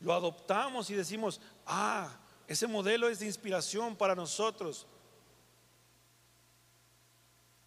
lo 0.00 0.12
adoptamos 0.12 0.90
y 0.90 0.94
decimos, 0.94 1.40
ah, 1.66 2.18
ese 2.48 2.66
modelo 2.66 3.08
es 3.08 3.20
de 3.20 3.26
inspiración 3.26 3.96
para 3.96 4.14
nosotros. 4.14 4.86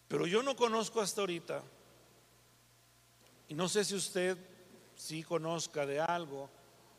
Pero 0.08 0.26
yo 0.26 0.42
no 0.42 0.56
conozco 0.56 1.00
hasta 1.00 1.22
ahorita, 1.22 1.62
y 3.48 3.54
no 3.54 3.68
sé 3.68 3.84
si 3.84 3.94
usted 3.94 4.36
sí 4.94 5.22
conozca 5.22 5.86
de 5.86 6.00
algo 6.00 6.50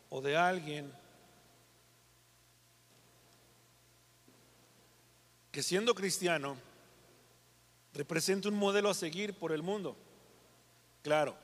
o 0.09 0.19
de 0.19 0.35
alguien 0.35 0.91
que 5.51 5.63
siendo 5.63 5.95
cristiano 5.95 6.57
representa 7.93 8.49
un 8.49 8.55
modelo 8.55 8.89
a 8.89 8.93
seguir 8.93 9.33
por 9.33 9.51
el 9.51 9.63
mundo. 9.63 9.95
Claro, 11.01 11.35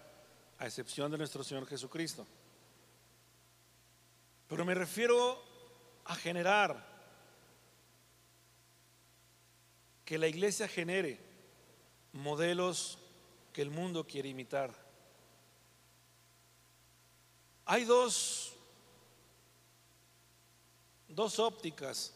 a 0.59 0.65
excepción 0.65 1.11
de 1.11 1.17
nuestro 1.17 1.43
Señor 1.43 1.65
Jesucristo. 1.67 2.25
Pero 4.47 4.63
me 4.63 4.75
refiero 4.75 5.43
a 6.05 6.15
generar, 6.15 6.95
que 10.05 10.19
la 10.19 10.27
iglesia 10.27 10.67
genere 10.67 11.19
modelos 12.13 12.99
que 13.51 13.63
el 13.63 13.71
mundo 13.71 14.05
quiere 14.05 14.29
imitar. 14.29 14.71
Hay 17.65 17.83
dos, 17.85 18.53
dos 21.07 21.39
ópticas 21.39 22.13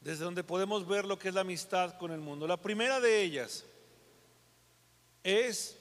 desde 0.00 0.24
donde 0.24 0.44
podemos 0.44 0.86
ver 0.86 1.04
lo 1.04 1.18
que 1.18 1.28
es 1.28 1.34
la 1.34 1.40
amistad 1.42 1.98
con 1.98 2.12
el 2.12 2.20
mundo. 2.20 2.46
La 2.46 2.56
primera 2.56 3.00
de 3.00 3.22
ellas 3.22 3.64
es 5.22 5.76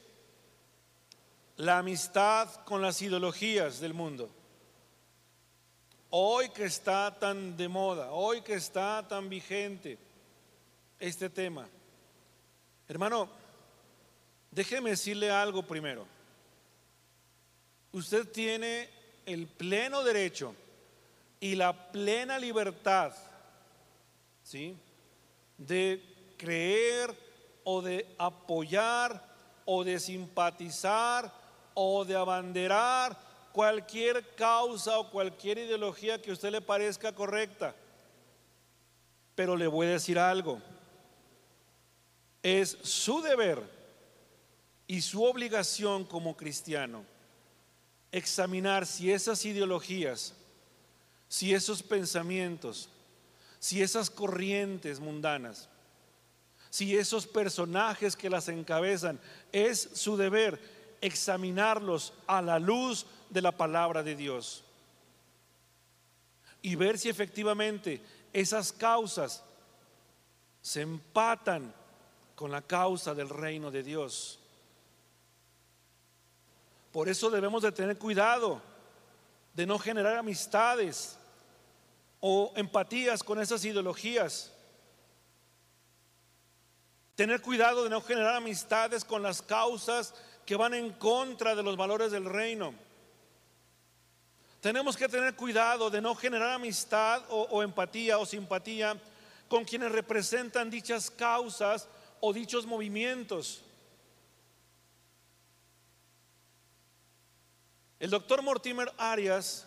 la 1.58 1.80
amistad 1.80 2.64
con 2.66 2.82
las 2.82 3.02
ideologías 3.02 3.80
del 3.80 3.94
mundo. 3.94 4.30
Hoy 6.10 6.50
que 6.50 6.66
está 6.66 7.18
tan 7.20 7.58
de 7.58 7.68
moda, 7.68 8.12
hoy 8.12 8.42
que 8.42 8.54
está 8.54 9.06
tan 9.08 9.28
vigente 9.28 9.98
este 11.00 11.30
tema. 11.30 11.68
Hermano, 12.88 13.30
déjeme 14.52 14.92
decirle 14.92 15.30
algo 15.30 15.64
primero. 15.64 16.08
Usted 17.92 18.28
tiene 18.30 18.90
el 19.26 19.48
pleno 19.48 20.04
derecho 20.04 20.56
y 21.40 21.56
la 21.56 21.92
plena 21.92 22.40
libertad, 22.40 23.14
¿sí? 24.48 24.78
De 25.58 26.02
creer 26.38 27.14
o 27.66 27.82
de 27.82 28.08
apoyar 28.18 29.22
o 29.66 29.84
de 29.84 30.00
simpatizar 30.00 31.34
o 31.74 32.06
de 32.06 32.16
abanderar 32.16 33.20
cualquier 33.52 34.36
causa 34.36 35.00
o 35.00 35.12
cualquier 35.12 35.58
ideología 35.58 36.22
que 36.22 36.32
usted 36.32 36.52
le 36.52 36.62
parezca 36.62 37.14
correcta. 37.14 37.76
Pero 39.36 39.58
le 39.58 39.68
voy 39.68 39.88
a 39.88 39.92
decir 39.92 40.18
algo. 40.18 40.62
Es 42.42 42.78
su 42.84 43.22
deber 43.22 43.62
y 44.88 45.02
su 45.02 45.26
obligación 45.26 46.06
como 46.06 46.38
cristiano 46.38 47.04
examinar 48.14 48.86
si 48.86 49.12
esas 49.12 49.44
ideologías, 49.44 50.34
si 51.28 51.54
esos 51.54 51.84
pensamientos, 51.84 52.90
si 53.60 53.82
esas 53.82 54.10
corrientes 54.10 55.00
mundanas, 55.00 55.70
si 56.70 56.98
esos 56.98 57.26
personajes 57.26 58.16
que 58.16 58.30
las 58.30 58.48
encabezan, 58.50 59.20
es 59.52 59.90
su 59.94 60.18
deber 60.18 60.60
examinarlos 61.02 62.14
a 62.28 62.42
la 62.42 62.60
luz 62.60 63.06
de 63.30 63.42
la 63.42 63.52
palabra 63.52 64.04
de 64.04 64.16
Dios 64.16 64.64
y 66.62 66.76
ver 66.76 66.98
si 66.98 67.10
efectivamente 67.10 68.02
esas 68.34 68.72
causas 68.72 69.44
se 70.62 70.82
empatan 70.82 71.74
con 72.36 72.52
la 72.52 72.62
causa 72.62 73.14
del 73.16 73.30
reino 73.30 73.72
de 73.72 73.84
Dios. 73.84 74.40
Por 76.92 77.10
eso 77.10 77.30
debemos 77.30 77.64
de 77.64 77.72
tener 77.72 77.98
cuidado 77.98 78.62
de 79.54 79.66
no 79.66 79.80
generar 79.80 80.18
amistades 80.18 81.17
o 82.20 82.52
empatías 82.56 83.24
con 83.24 83.40
esas 83.40 83.64
ideologías. 83.66 84.52
Tener 87.16 87.42
cuidado 87.42 87.84
de 87.84 87.90
no 87.90 88.02
generar 88.02 88.36
amistades 88.36 89.04
con 89.04 89.24
las 89.24 89.42
causas 89.42 90.14
que 90.46 90.56
van 90.56 90.74
en 90.74 90.92
contra 90.94 91.56
de 91.56 91.64
los 91.64 91.76
valores 91.76 92.12
del 92.12 92.26
reino. 92.26 92.74
Tenemos 94.62 94.98
que 94.98 95.08
tener 95.08 95.36
cuidado 95.36 95.90
de 95.90 96.02
no 96.02 96.16
generar 96.16 96.50
amistad 96.50 97.24
o, 97.30 97.62
empatía 97.62 98.18
o 98.18 98.26
simpatía 98.26 99.00
con 99.48 99.64
quienes 99.64 99.92
representan 99.92 100.70
dichas 100.70 101.10
causas 101.10 101.88
o 102.20 102.34
dichos 102.34 102.66
movimientos. 102.66 103.62
El 108.00 108.10
doctor 108.10 108.42
Mortimer 108.42 108.92
Arias, 108.98 109.66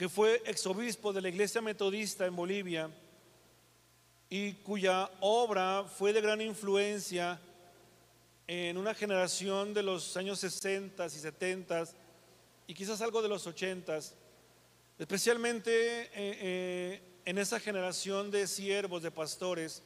que 0.00 0.08
fue 0.08 0.42
exobispo 0.46 1.12
de 1.12 1.20
la 1.20 1.28
iglesia 1.28 1.60
metodista 1.60 2.24
en 2.24 2.34
Bolivia 2.34 2.88
y 4.30 4.54
cuya 4.54 5.10
obra 5.20 5.84
fue 5.84 6.14
de 6.14 6.22
gran 6.22 6.40
influencia 6.40 7.38
en 8.46 8.78
una 8.78 8.94
generación 8.94 9.74
de 9.74 9.82
los 9.82 10.16
años 10.16 10.38
60 10.38 11.04
y 11.04 11.10
70 11.10 11.84
y 12.66 12.72
quizás 12.72 13.02
algo 13.02 13.20
de 13.20 13.28
los 13.28 13.46
ochentas, 13.46 14.14
especialmente 14.98 15.70
eh, 15.70 16.10
eh, 16.14 17.02
en 17.26 17.36
esa 17.36 17.60
generación 17.60 18.30
de 18.30 18.46
siervos, 18.46 19.02
de 19.02 19.10
pastores. 19.10 19.82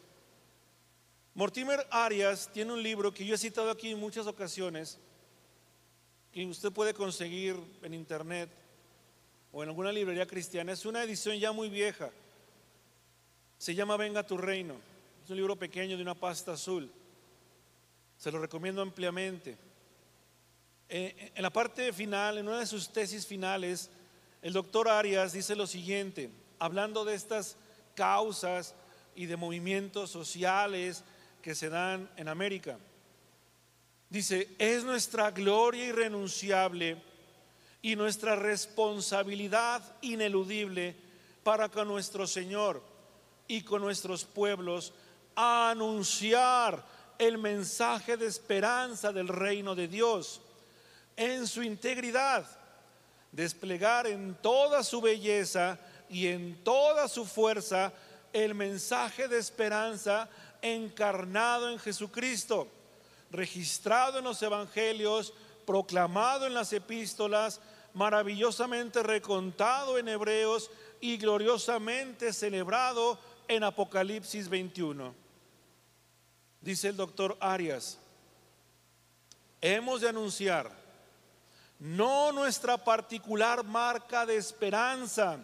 Mortimer 1.34 1.84
Arias 1.90 2.48
tiene 2.52 2.72
un 2.72 2.84
libro 2.84 3.12
que 3.12 3.26
yo 3.26 3.34
he 3.34 3.38
citado 3.38 3.68
aquí 3.68 3.90
en 3.90 3.98
muchas 3.98 4.28
ocasiones, 4.28 4.96
que 6.30 6.46
usted 6.46 6.70
puede 6.70 6.94
conseguir 6.94 7.56
en 7.82 7.94
internet 7.94 8.48
o 9.54 9.62
en 9.62 9.68
alguna 9.68 9.92
librería 9.92 10.26
cristiana. 10.26 10.72
Es 10.72 10.84
una 10.84 11.04
edición 11.04 11.38
ya 11.38 11.52
muy 11.52 11.68
vieja. 11.68 12.10
Se 13.56 13.72
llama 13.74 13.96
Venga 13.96 14.26
tu 14.26 14.36
reino. 14.36 14.74
Es 15.22 15.30
un 15.30 15.36
libro 15.36 15.54
pequeño 15.54 15.96
de 15.96 16.02
una 16.02 16.16
pasta 16.16 16.52
azul. 16.52 16.90
Se 18.18 18.32
lo 18.32 18.40
recomiendo 18.40 18.82
ampliamente. 18.82 19.56
Eh, 20.88 21.32
en 21.36 21.42
la 21.42 21.50
parte 21.50 21.92
final, 21.92 22.38
en 22.38 22.48
una 22.48 22.58
de 22.58 22.66
sus 22.66 22.92
tesis 22.92 23.26
finales, 23.26 23.90
el 24.42 24.52
doctor 24.52 24.88
Arias 24.88 25.32
dice 25.32 25.54
lo 25.54 25.68
siguiente, 25.68 26.30
hablando 26.58 27.04
de 27.04 27.14
estas 27.14 27.56
causas 27.94 28.74
y 29.14 29.26
de 29.26 29.36
movimientos 29.36 30.10
sociales 30.10 31.04
que 31.40 31.54
se 31.54 31.68
dan 31.68 32.10
en 32.16 32.26
América. 32.26 32.76
Dice, 34.10 34.48
es 34.58 34.82
nuestra 34.82 35.30
gloria 35.30 35.86
irrenunciable 35.86 37.00
y 37.84 37.96
nuestra 37.96 38.34
responsabilidad 38.34 39.82
ineludible 40.00 40.96
para 41.42 41.68
con 41.68 41.86
nuestro 41.86 42.26
Señor 42.26 42.82
y 43.46 43.60
con 43.60 43.82
nuestros 43.82 44.24
pueblos 44.24 44.94
anunciar 45.36 46.82
el 47.18 47.36
mensaje 47.36 48.16
de 48.16 48.26
esperanza 48.26 49.12
del 49.12 49.28
reino 49.28 49.74
de 49.74 49.86
Dios 49.86 50.40
en 51.14 51.46
su 51.46 51.62
integridad, 51.62 52.46
desplegar 53.30 54.06
en 54.06 54.34
toda 54.36 54.82
su 54.82 55.02
belleza 55.02 55.78
y 56.08 56.28
en 56.28 56.64
toda 56.64 57.06
su 57.06 57.26
fuerza 57.26 57.92
el 58.32 58.54
mensaje 58.54 59.28
de 59.28 59.36
esperanza 59.36 60.30
encarnado 60.62 61.68
en 61.68 61.78
Jesucristo, 61.78 62.66
registrado 63.30 64.20
en 64.20 64.24
los 64.24 64.42
evangelios, 64.42 65.34
proclamado 65.66 66.46
en 66.46 66.54
las 66.54 66.72
epístolas, 66.72 67.60
maravillosamente 67.94 69.02
recontado 69.02 69.98
en 69.98 70.08
Hebreos 70.08 70.70
y 71.00 71.16
gloriosamente 71.16 72.32
celebrado 72.32 73.18
en 73.48 73.64
Apocalipsis 73.64 74.48
21. 74.48 75.14
Dice 76.60 76.88
el 76.88 76.96
doctor 76.96 77.36
Arias, 77.40 77.98
hemos 79.60 80.00
de 80.00 80.08
anunciar 80.08 80.70
no 81.78 82.32
nuestra 82.32 82.78
particular 82.78 83.64
marca 83.64 84.24
de 84.24 84.36
esperanza, 84.36 85.38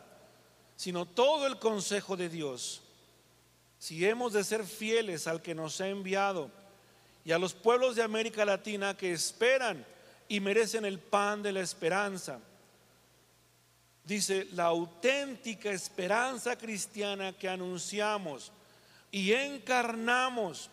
sino 0.77 1.05
todo 1.05 1.47
el 1.47 1.59
consejo 1.59 2.17
de 2.17 2.29
Dios. 2.29 2.83
Si 3.79 4.07
hemos 4.07 4.33
de 4.33 4.45
ser 4.45 4.65
fieles 4.65 5.27
al 5.27 5.43
que 5.43 5.55
nos 5.55 5.81
ha 5.81 5.89
enviado 5.89 6.51
y 7.25 7.33
a 7.33 7.39
los 7.39 7.53
pueblos 7.53 7.97
de 7.97 8.03
América 8.03 8.45
Latina 8.45 8.97
que 8.97 9.13
esperan 9.13 9.85
y 10.31 10.39
merecen 10.39 10.85
el 10.85 11.01
pan 11.01 11.43
de 11.43 11.51
la 11.51 11.61
esperanza. 11.61 12.39
Dice, 14.05 14.47
la 14.53 14.67
auténtica 14.67 15.73
esperanza 15.73 16.57
cristiana 16.57 17.33
que 17.33 17.49
anunciamos 17.49 18.53
y 19.11 19.33
encarnamos 19.33 20.71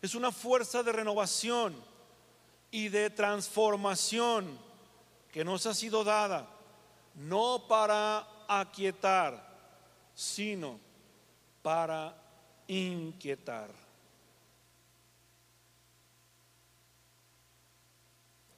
es 0.00 0.14
una 0.14 0.32
fuerza 0.32 0.82
de 0.82 0.92
renovación 0.92 1.76
y 2.70 2.88
de 2.88 3.10
transformación 3.10 4.58
que 5.30 5.44
nos 5.44 5.66
ha 5.66 5.74
sido 5.74 6.02
dada, 6.02 6.48
no 7.16 7.64
para 7.68 8.26
aquietar, 8.48 9.46
sino 10.14 10.80
para 11.60 12.16
inquietar. 12.66 13.85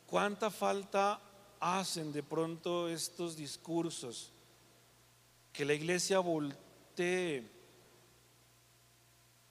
¿Cuánta 0.09 0.51
falta 0.51 1.21
hacen 1.61 2.13
de 2.15 2.23
pronto 2.23 2.89
estos 2.89 3.37
discursos? 3.37 4.33
Que 5.53 5.67
la 5.67 5.75
iglesia 5.75 6.19
voltee 6.19 7.47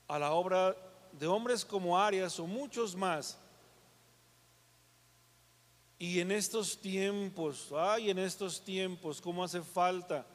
a 0.08 0.18
la 0.18 0.32
obra 0.32 0.76
de 1.12 1.28
hombres 1.28 1.64
como 1.64 2.00
Arias 2.00 2.40
o 2.40 2.48
muchos 2.48 2.96
más. 2.96 3.38
Y 6.00 6.20
en 6.22 6.32
estos 6.32 6.82
tiempos, 6.82 7.72
ay, 7.78 8.10
en 8.10 8.18
estos 8.18 8.60
tiempos, 8.64 9.22
¿cómo 9.22 9.44
hace 9.44 9.62
falta 9.62 10.26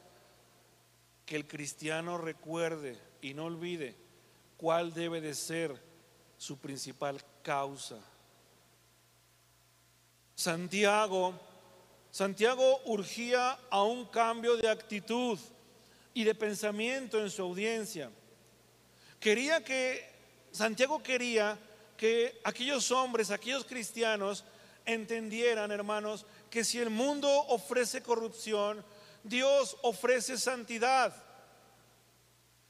que 1.25 1.35
el 1.35 1.45
cristiano 1.45 2.17
recuerde 2.17 2.97
y 3.21 3.33
no 3.33 3.45
olvide 3.45 3.97
cuál 4.55 4.93
debe 4.93 5.19
de 5.19 5.33
ser 5.33 5.83
su 6.37 6.57
principal 6.59 7.21
causa? 7.41 8.12
Santiago, 10.35 11.39
Santiago 12.11 12.81
urgía 12.85 13.57
a 13.69 13.83
un 13.83 14.05
cambio 14.05 14.57
de 14.57 14.69
actitud 14.69 15.39
y 16.13 16.23
de 16.23 16.35
pensamiento 16.35 17.19
en 17.19 17.29
su 17.29 17.41
audiencia. 17.41 18.11
Quería 19.19 19.63
que, 19.63 20.11
Santiago 20.51 21.01
quería 21.01 21.57
que 21.97 22.39
aquellos 22.43 22.91
hombres, 22.91 23.31
aquellos 23.31 23.65
cristianos, 23.65 24.43
entendieran, 24.85 25.71
hermanos, 25.71 26.25
que 26.49 26.63
si 26.63 26.79
el 26.79 26.89
mundo 26.89 27.29
ofrece 27.47 28.03
corrupción, 28.03 28.83
Dios 29.23 29.77
ofrece 29.81 30.37
santidad. 30.37 31.15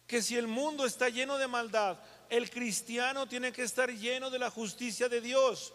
Que 0.05 0.21
si 0.21 0.37
el 0.37 0.47
mundo 0.47 0.85
está 0.85 1.09
lleno 1.09 1.37
de 1.37 1.47
maldad, 1.47 1.97
el 2.29 2.49
cristiano 2.49 3.27
tiene 3.27 3.51
que 3.51 3.63
estar 3.63 3.89
lleno 3.89 4.29
de 4.29 4.39
la 4.39 4.51
justicia 4.51 5.09
de 5.09 5.21
Dios 5.21 5.73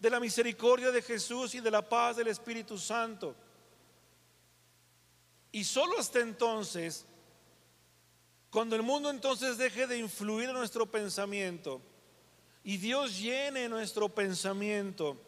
de 0.00 0.10
la 0.10 0.18
misericordia 0.18 0.90
de 0.90 1.02
Jesús 1.02 1.54
y 1.54 1.60
de 1.60 1.70
la 1.70 1.86
paz 1.86 2.16
del 2.16 2.28
Espíritu 2.28 2.78
Santo. 2.78 3.36
Y 5.52 5.62
solo 5.62 5.98
hasta 5.98 6.20
entonces, 6.20 7.04
cuando 8.50 8.76
el 8.76 8.82
mundo 8.82 9.10
entonces 9.10 9.58
deje 9.58 9.86
de 9.86 9.98
influir 9.98 10.48
en 10.48 10.54
nuestro 10.54 10.90
pensamiento 10.90 11.82
y 12.64 12.78
Dios 12.78 13.18
llene 13.18 13.68
nuestro 13.68 14.08
pensamiento 14.08 15.20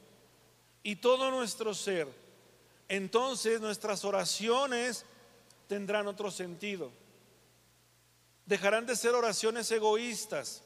y 0.82 0.96
todo 0.96 1.30
nuestro 1.30 1.74
ser, 1.74 2.08
entonces 2.88 3.60
nuestras 3.60 4.04
oraciones 4.04 5.04
tendrán 5.68 6.06
otro 6.06 6.30
sentido. 6.30 6.90
Dejarán 8.46 8.86
de 8.86 8.96
ser 8.96 9.14
oraciones 9.14 9.70
egoístas. 9.70 10.62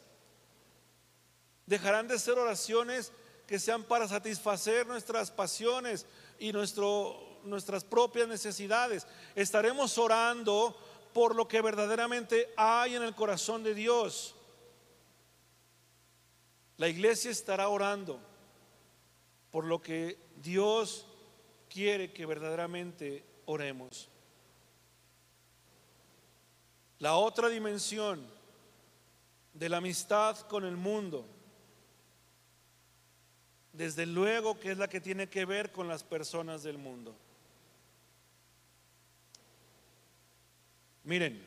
Dejarán 1.66 2.08
de 2.08 2.18
ser 2.18 2.38
oraciones 2.38 3.12
que 3.46 3.58
sean 3.58 3.84
para 3.84 4.08
satisfacer 4.08 4.86
nuestras 4.86 5.30
pasiones 5.30 6.06
y 6.38 6.52
nuestro, 6.52 7.38
nuestras 7.44 7.84
propias 7.84 8.28
necesidades. 8.28 9.06
Estaremos 9.34 9.96
orando 9.98 10.76
por 11.12 11.34
lo 11.34 11.46
que 11.46 11.62
verdaderamente 11.62 12.52
hay 12.56 12.96
en 12.96 13.02
el 13.02 13.14
corazón 13.14 13.62
de 13.62 13.74
Dios. 13.74 14.34
La 16.76 16.88
iglesia 16.88 17.30
estará 17.30 17.68
orando 17.68 18.20
por 19.50 19.64
lo 19.64 19.80
que 19.80 20.18
Dios 20.42 21.06
quiere 21.70 22.12
que 22.12 22.26
verdaderamente 22.26 23.24
oremos. 23.46 24.08
La 26.98 27.14
otra 27.14 27.48
dimensión 27.48 28.26
de 29.54 29.68
la 29.68 29.78
amistad 29.78 30.38
con 30.48 30.64
el 30.64 30.76
mundo 30.76 31.26
desde 33.76 34.06
luego 34.06 34.58
que 34.58 34.72
es 34.72 34.78
la 34.78 34.88
que 34.88 35.00
tiene 35.00 35.28
que 35.28 35.44
ver 35.44 35.70
con 35.70 35.88
las 35.88 36.02
personas 36.02 36.62
del 36.62 36.78
mundo. 36.78 37.14
Miren, 41.04 41.40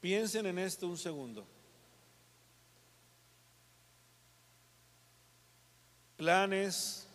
piensen 0.00 0.46
en 0.46 0.58
esto 0.58 0.88
un 0.88 0.98
segundo. 0.98 1.46
Planes, 6.16 7.06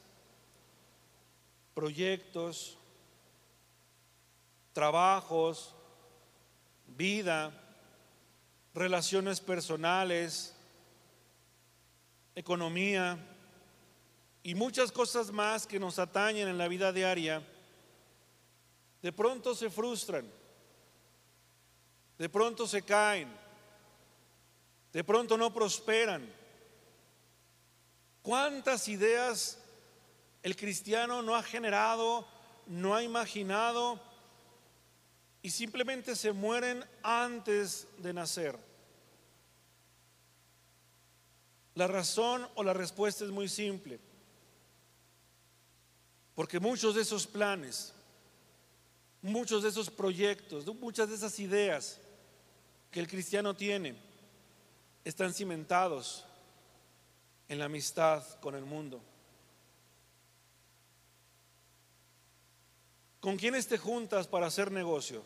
proyectos, 1.74 2.78
trabajos, 4.72 5.74
vida, 6.88 7.52
relaciones 8.74 9.42
personales, 9.42 10.56
economía 12.36 13.18
y 14.44 14.56
muchas 14.56 14.92
cosas 14.92 15.32
más 15.32 15.68
que 15.68 15.80
nos 15.80 16.00
atañen 16.00 16.48
en 16.48 16.58
la 16.58 16.68
vida 16.68 16.92
diaria, 16.92 17.46
de 19.02 19.12
pronto 19.12 19.56
se 19.56 19.70
frustran, 19.70 20.30
de 22.18 22.30
pronto 22.30 22.68
se 22.68 22.82
caen, 22.82 23.30
de 24.92 25.04
pronto 25.04 25.38
no 25.38 25.54
prosperan. 25.54 26.30
¿Cuántas 28.22 28.88
ideas 28.88 29.60
el 30.44 30.56
cristiano 30.56 31.22
no 31.22 31.36
ha 31.36 31.44
generado, 31.44 32.28
no 32.68 32.96
ha 32.96 33.04
imaginado 33.04 34.02
y 35.42 35.50
simplemente 35.50 36.16
se 36.16 36.32
mueren 36.32 36.86
antes 37.04 37.88
de 37.98 38.14
nacer? 38.14 38.69
La 41.80 41.88
razón 41.88 42.46
o 42.56 42.64
la 42.64 42.74
respuesta 42.74 43.24
es 43.24 43.32
muy 43.32 43.48
simple. 43.48 44.02
Porque 46.36 46.60
muchos 46.60 46.94
de 46.94 47.04
esos 47.04 47.26
planes, 47.26 47.94
muchos 49.22 49.64
de 49.64 49.70
esos 49.70 49.90
proyectos, 49.90 50.66
muchas 50.76 51.08
de 51.08 51.16
esas 51.16 51.40
ideas 51.40 51.98
que 52.92 53.00
el 53.00 53.08
cristiano 53.08 53.56
tiene, 53.56 53.96
están 55.06 55.34
cimentados 55.34 56.26
en 57.48 57.60
la 57.60 57.66
amistad 57.66 58.26
con 58.42 58.56
el 58.56 58.66
mundo. 58.66 59.02
¿Con 63.22 63.38
quiénes 63.38 63.70
te 63.70 63.78
juntas 63.78 64.28
para 64.28 64.48
hacer 64.48 64.70
negocio? 64.70 65.24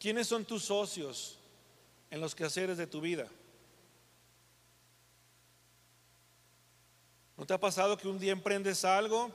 ¿Quiénes 0.00 0.26
son 0.26 0.44
tus 0.44 0.64
socios? 0.64 1.38
En 2.10 2.20
los 2.20 2.34
quehaceres 2.34 2.76
de 2.76 2.86
tu 2.86 3.00
vida. 3.00 3.28
¿No 7.36 7.46
te 7.46 7.54
ha 7.54 7.60
pasado 7.60 7.96
que 7.96 8.08
un 8.08 8.18
día 8.18 8.32
emprendes 8.32 8.84
algo 8.84 9.30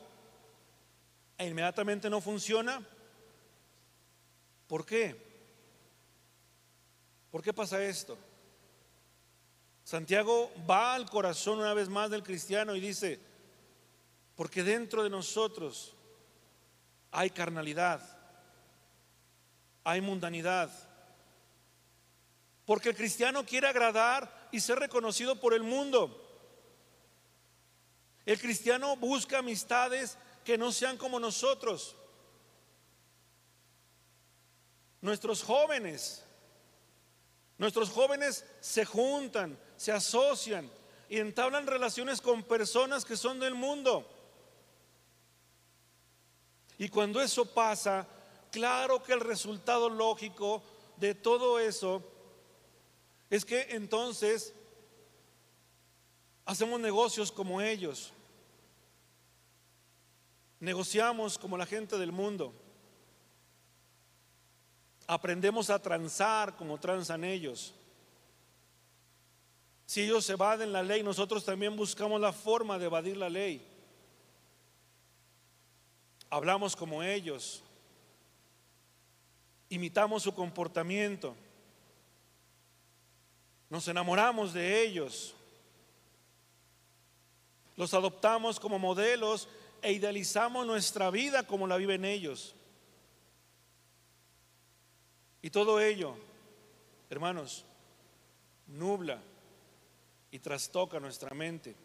e 1.37 1.47
inmediatamente 1.47 2.09
no 2.09 2.21
funciona? 2.21 2.81
¿Por 4.67 4.85
qué? 4.85 5.29
¿Por 7.31 7.41
qué 7.41 7.53
pasa 7.53 7.83
esto? 7.83 8.17
Santiago 9.83 10.51
va 10.69 10.93
al 10.93 11.09
corazón 11.09 11.59
una 11.59 11.73
vez 11.73 11.89
más 11.89 12.09
del 12.09 12.23
cristiano 12.23 12.75
y 12.75 12.79
dice, 12.79 13.19
porque 14.35 14.63
dentro 14.63 15.03
de 15.03 15.09
nosotros 15.09 15.95
hay 17.11 17.29
carnalidad, 17.31 18.01
hay 19.83 19.99
mundanidad, 20.01 20.69
porque 22.69 22.89
el 22.89 22.95
cristiano 22.95 23.43
quiere 23.43 23.65
agradar 23.67 24.47
y 24.51 24.59
ser 24.59 24.77
reconocido 24.77 25.39
por 25.39 25.55
el 25.55 25.63
mundo. 25.63 26.23
El 28.27 28.39
cristiano 28.39 28.95
busca 28.95 29.39
amistades 29.39 30.19
que 30.45 30.55
no 30.55 30.71
sean 30.71 30.95
como 30.95 31.19
nosotros. 31.19 31.95
Nuestros 35.01 35.41
jóvenes, 35.41 36.23
nuestros 37.57 37.89
jóvenes 37.89 38.45
se 38.59 38.85
juntan, 38.85 39.59
se 39.75 39.91
asocian 39.91 40.69
y 41.09 41.17
entablan 41.17 41.65
relaciones 41.65 42.21
con 42.21 42.43
personas 42.43 43.03
que 43.03 43.17
son 43.17 43.39
del 43.39 43.55
mundo. 43.55 44.07
Y 46.77 46.87
cuando 46.89 47.19
eso 47.19 47.51
pasa, 47.51 48.07
claro 48.51 49.01
que 49.01 49.13
el 49.13 49.21
resultado 49.21 49.89
lógico 49.89 50.61
de 50.97 51.15
todo 51.15 51.59
eso 51.59 52.18
es 53.29 53.45
que 53.45 53.67
entonces 53.69 54.53
hacemos 56.45 56.79
negocios 56.79 57.31
como 57.31 57.61
ellos, 57.61 58.11
negociamos 60.59 61.37
como 61.37 61.57
la 61.57 61.65
gente 61.65 61.97
del 61.97 62.11
mundo, 62.11 62.53
aprendemos 65.05 65.69
a 65.69 65.79
transar 65.79 66.55
como 66.55 66.79
transan 66.79 67.23
ellos. 67.23 67.73
Si 69.85 70.01
ellos 70.01 70.29
evaden 70.29 70.71
la 70.71 70.83
ley, 70.83 71.01
nosotros 71.01 71.43
también 71.43 71.75
buscamos 71.75 72.21
la 72.21 72.31
forma 72.31 72.77
de 72.77 72.85
evadir 72.85 73.17
la 73.17 73.29
ley. 73.29 73.65
Hablamos 76.29 76.75
como 76.75 77.01
ellos, 77.01 77.63
imitamos 79.69 80.21
su 80.21 80.33
comportamiento, 80.35 81.35
nos 83.69 83.87
enamoramos 83.87 84.53
de 84.53 84.81
ellos, 84.81 85.35
los 87.75 87.93
adoptamos 87.93 88.59
como 88.59 88.79
modelos 88.79 89.47
e 89.81 89.93
idealizamos 89.93 90.65
nuestra 90.65 91.09
vida 91.11 91.45
como 91.45 91.67
la 91.67 91.77
viven 91.77 92.03
ellos. 92.03 92.55
Y 95.41 95.51
todo 95.51 95.79
ello, 95.79 96.15
hermanos, 97.09 97.63
nubla 98.67 99.21
y 100.31 100.39
trastoca 100.39 100.99
nuestra 100.99 101.33
mente 101.33 101.75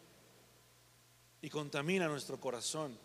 y 1.41 1.49
contamina 1.49 2.07
nuestro 2.07 2.39
corazón. 2.39 2.97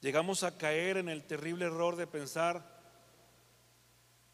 Llegamos 0.00 0.42
a 0.42 0.56
caer 0.56 0.96
en 0.96 1.08
el 1.08 1.24
terrible 1.24 1.66
error 1.66 1.96
de 1.96 2.06
pensar 2.06 2.71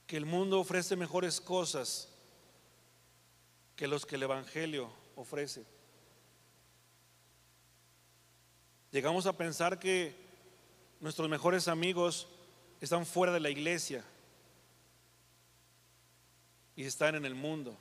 que 0.09 0.17
el 0.17 0.25
mundo 0.25 0.59
ofrece 0.59 0.97
mejores 0.97 1.39
cosas 1.39 2.09
que 3.77 3.87
los 3.87 4.07
que 4.07 4.17
el 4.17 4.23
Evangelio 4.23 4.91
ofrece. 5.15 5.67
Llegamos 8.91 9.27
a 9.27 9.37
pensar 9.37 9.79
que 9.79 10.17
nuestros 10.99 11.29
mejores 11.29 11.69
amigos 11.69 12.27
están 12.81 13.05
fuera 13.05 13.35
de 13.35 13.41
la 13.41 13.51
iglesia 13.51 14.03
y 16.75 16.85
están 16.85 17.15
en 17.15 17.27
el 17.27 17.35
mundo. 17.35 17.77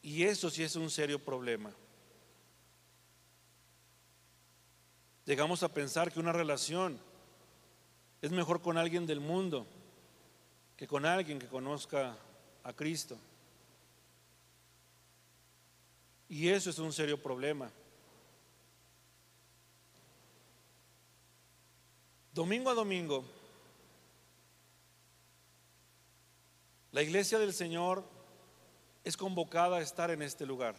Y 0.00 0.22
eso 0.22 0.48
sí 0.48 0.62
es 0.62 0.76
un 0.76 0.90
serio 0.90 1.18
problema. 1.18 1.72
Llegamos 5.26 5.64
a 5.64 5.74
pensar 5.74 6.12
que 6.12 6.20
una 6.20 6.32
relación 6.32 7.00
es 8.22 8.30
mejor 8.30 8.62
con 8.62 8.78
alguien 8.78 9.08
del 9.08 9.18
mundo 9.18 9.66
que 10.80 10.86
con 10.86 11.04
alguien 11.04 11.38
que 11.38 11.46
conozca 11.46 12.16
a 12.64 12.72
Cristo. 12.72 13.18
Y 16.26 16.48
eso 16.48 16.70
es 16.70 16.78
un 16.78 16.90
serio 16.90 17.22
problema. 17.22 17.70
Domingo 22.32 22.70
a 22.70 22.74
domingo, 22.74 23.26
La 26.92 27.02
iglesia 27.02 27.38
del 27.38 27.52
Señor 27.52 28.02
es 29.04 29.18
convocada 29.18 29.76
a 29.76 29.82
estar 29.82 30.10
en 30.10 30.22
este 30.22 30.46
lugar. 30.46 30.74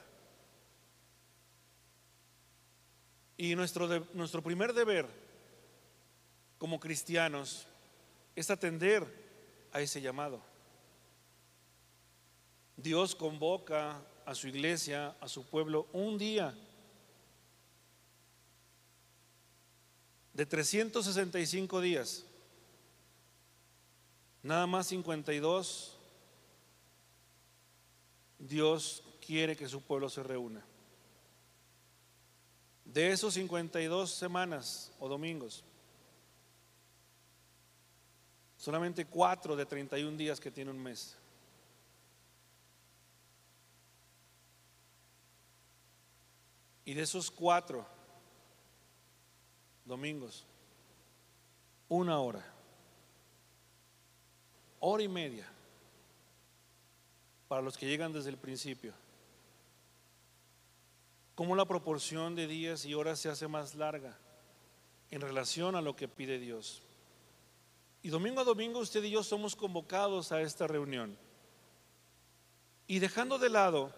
Y 3.38 3.56
nuestro, 3.56 4.08
nuestro 4.14 4.42
primer 4.42 4.74
deber 4.74 5.06
como 6.58 6.80
cristianos 6.80 7.68
es 8.36 8.50
atender 8.50 9.21
a 9.72 9.82
ese 9.82 10.02
llamado. 10.02 10.42
Dios 12.78 13.16
convoca 13.16 14.02
a 14.26 14.36
su 14.36 14.48
iglesia, 14.48 15.16
a 15.20 15.28
su 15.28 15.46
pueblo, 15.46 15.88
un 15.94 16.18
día 16.18 16.54
de 20.34 20.46
365 20.46 21.82
días. 21.82 22.26
Nada 24.44 24.66
más 24.66 24.88
52 24.88 25.98
Dios 28.42 29.04
quiere 29.26 29.56
que 29.56 29.68
su 29.68 29.82
pueblo 29.82 30.10
se 30.10 30.24
reúna. 30.24 30.66
De 32.86 33.12
esos 33.12 33.36
52 33.36 34.10
semanas 34.10 34.92
o 35.00 35.08
domingos, 35.08 35.64
solamente 38.62 39.06
cuatro 39.06 39.56
de 39.56 39.66
31 39.66 40.16
días 40.16 40.40
que 40.40 40.52
tiene 40.52 40.70
un 40.70 40.78
mes. 40.78 41.18
Y 46.86 46.94
de 46.94 47.02
esos 47.02 47.32
cuatro 47.32 47.84
domingos, 49.84 50.46
una 51.90 52.20
hora, 52.20 52.46
hora 54.80 55.02
y 55.02 55.08
media 55.08 55.52
para 57.48 57.64
los 57.64 57.76
que 57.76 57.88
llegan 57.88 58.14
desde 58.14 58.30
el 58.30 58.38
principio. 58.38 58.94
Cómo 61.34 61.56
la 61.56 61.66
proporción 61.66 62.36
de 62.36 62.46
días 62.46 62.86
y 62.86 62.94
horas 62.94 63.18
se 63.18 63.30
hace 63.30 63.48
más 63.48 63.74
larga 63.74 64.16
en 65.10 65.20
relación 65.20 65.76
a 65.76 65.82
lo 65.82 65.96
que 65.96 66.08
pide 66.08 66.38
Dios. 66.38 66.84
Y 68.04 68.10
domingo 68.10 68.42
a 68.42 68.44
domingo 68.44 68.80
usted 68.80 69.04
y 69.04 69.12
yo 69.12 69.24
somos 69.24 69.56
convocados 69.56 70.32
a 70.32 70.42
esta 70.42 70.66
reunión. 70.66 71.16
Y 72.88 73.00
dejando 73.00 73.38
de 73.38 73.50
lado 73.50 73.94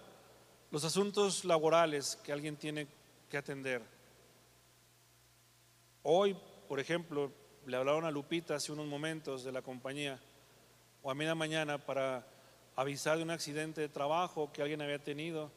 los 0.71 0.83
asuntos 0.83 1.45
laborales 1.45 2.17
que 2.23 2.33
alguien 2.33 2.57
tiene 2.57 2.87
que 3.29 3.37
atender. 3.37 3.81
Hoy, 6.01 6.35
por 6.67 6.79
ejemplo, 6.79 7.31
le 7.65 7.77
hablaron 7.77 8.03
a 8.05 8.11
Lupita 8.11 8.55
hace 8.55 8.73
unos 8.73 8.87
momentos 8.87 9.43
de 9.43 9.53
la 9.53 9.61
compañía, 9.61 10.19
o 11.01 11.09
a 11.09 11.15
media 11.15 11.33
mañana 11.33 11.77
para 11.77 12.27
avisar 12.75 13.17
de 13.17 13.23
un 13.23 13.31
accidente 13.31 13.81
de 13.81 13.89
trabajo 13.89 14.51
que 14.51 14.61
alguien 14.61 14.81
había 14.81 14.99
tenido 14.99 15.49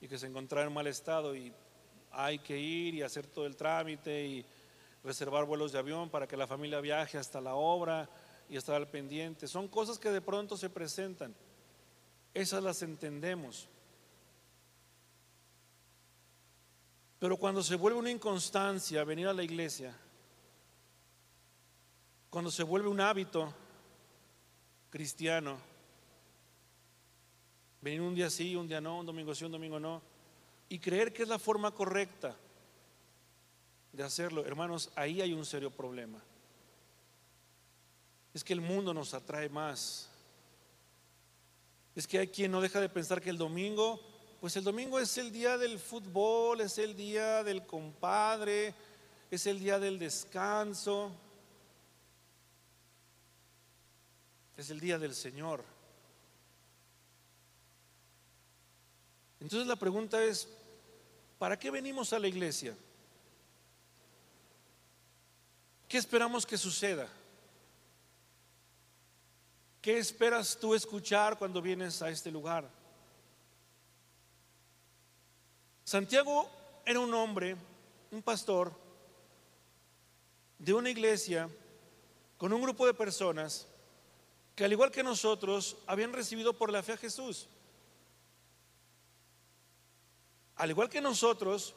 y 0.00 0.08
que 0.08 0.18
se 0.18 0.26
encontraba 0.26 0.66
en 0.66 0.72
mal 0.72 0.86
estado 0.86 1.34
y 1.34 1.52
hay 2.10 2.40
que 2.40 2.58
ir 2.58 2.94
y 2.94 3.02
hacer 3.02 3.26
todo 3.26 3.46
el 3.46 3.56
trámite 3.56 4.26
y 4.26 4.44
reservar 5.02 5.44
vuelos 5.44 5.72
de 5.72 5.78
avión 5.78 6.10
para 6.10 6.26
que 6.26 6.36
la 6.36 6.46
familia 6.46 6.80
viaje 6.80 7.18
hasta 7.18 7.40
la 7.40 7.54
obra 7.54 8.08
y 8.48 8.56
estar 8.56 8.74
al 8.74 8.88
pendiente. 8.88 9.48
Son 9.48 9.68
cosas 9.68 9.98
que 9.98 10.10
de 10.10 10.20
pronto 10.20 10.56
se 10.56 10.70
presentan. 10.70 11.34
Esas 12.34 12.62
las 12.62 12.82
entendemos. 12.82 13.68
Pero 17.18 17.36
cuando 17.36 17.62
se 17.62 17.76
vuelve 17.76 17.98
una 17.98 18.10
inconstancia 18.10 19.04
venir 19.04 19.28
a 19.28 19.34
la 19.34 19.42
iglesia, 19.42 19.96
cuando 22.30 22.50
se 22.50 22.62
vuelve 22.62 22.88
un 22.88 23.00
hábito 23.00 23.52
cristiano, 24.88 25.58
Venir 27.80 28.02
un 28.02 28.14
día 28.14 28.28
sí, 28.28 28.54
un 28.56 28.68
día 28.68 28.80
no, 28.80 28.98
un 28.98 29.06
domingo 29.06 29.34
sí, 29.34 29.44
un 29.44 29.52
domingo 29.52 29.80
no. 29.80 30.02
Y 30.68 30.78
creer 30.78 31.12
que 31.12 31.22
es 31.22 31.28
la 31.28 31.38
forma 31.38 31.72
correcta 31.72 32.36
de 33.92 34.02
hacerlo. 34.02 34.44
Hermanos, 34.44 34.90
ahí 34.94 35.20
hay 35.20 35.32
un 35.32 35.44
serio 35.44 35.70
problema. 35.70 36.22
Es 38.32 38.44
que 38.44 38.52
el 38.52 38.60
mundo 38.60 38.94
nos 38.94 39.14
atrae 39.14 39.48
más. 39.48 40.08
Es 41.94 42.06
que 42.06 42.18
hay 42.18 42.28
quien 42.28 42.52
no 42.52 42.60
deja 42.60 42.80
de 42.80 42.88
pensar 42.88 43.20
que 43.20 43.30
el 43.30 43.38
domingo, 43.38 44.00
pues 44.40 44.56
el 44.56 44.64
domingo 44.64 44.98
es 45.00 45.18
el 45.18 45.32
día 45.32 45.58
del 45.58 45.78
fútbol, 45.78 46.60
es 46.60 46.78
el 46.78 46.96
día 46.96 47.42
del 47.42 47.66
compadre, 47.66 48.74
es 49.30 49.46
el 49.46 49.58
día 49.58 49.78
del 49.78 49.98
descanso, 49.98 51.10
es 54.56 54.70
el 54.70 54.78
día 54.78 54.98
del 54.98 55.14
Señor. 55.14 55.64
Entonces 59.40 59.66
la 59.66 59.76
pregunta 59.76 60.22
es, 60.22 60.48
¿para 61.38 61.58
qué 61.58 61.70
venimos 61.70 62.12
a 62.12 62.18
la 62.18 62.28
iglesia? 62.28 62.76
¿Qué 65.90 65.98
esperamos 65.98 66.46
que 66.46 66.56
suceda? 66.56 67.08
¿Qué 69.82 69.98
esperas 69.98 70.56
tú 70.56 70.72
escuchar 70.72 71.36
cuando 71.36 71.60
vienes 71.60 72.00
a 72.00 72.10
este 72.10 72.30
lugar? 72.30 72.70
Santiago 75.82 76.48
era 76.86 77.00
un 77.00 77.12
hombre, 77.12 77.56
un 78.12 78.22
pastor 78.22 78.72
de 80.60 80.72
una 80.72 80.90
iglesia 80.90 81.50
con 82.38 82.52
un 82.52 82.62
grupo 82.62 82.86
de 82.86 82.94
personas 82.94 83.66
que 84.54 84.64
al 84.64 84.70
igual 84.70 84.92
que 84.92 85.02
nosotros 85.02 85.76
habían 85.88 86.12
recibido 86.12 86.52
por 86.52 86.70
la 86.70 86.84
fe 86.84 86.92
a 86.92 86.98
Jesús. 86.98 87.48
Al 90.54 90.70
igual 90.70 90.88
que 90.88 91.00
nosotros, 91.00 91.74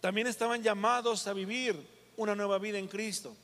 también 0.00 0.26
estaban 0.26 0.64
llamados 0.64 1.28
a 1.28 1.32
vivir 1.32 1.99
una 2.20 2.34
nueva 2.34 2.58
vida 2.58 2.78
en 2.78 2.86
Cristo, 2.86 3.34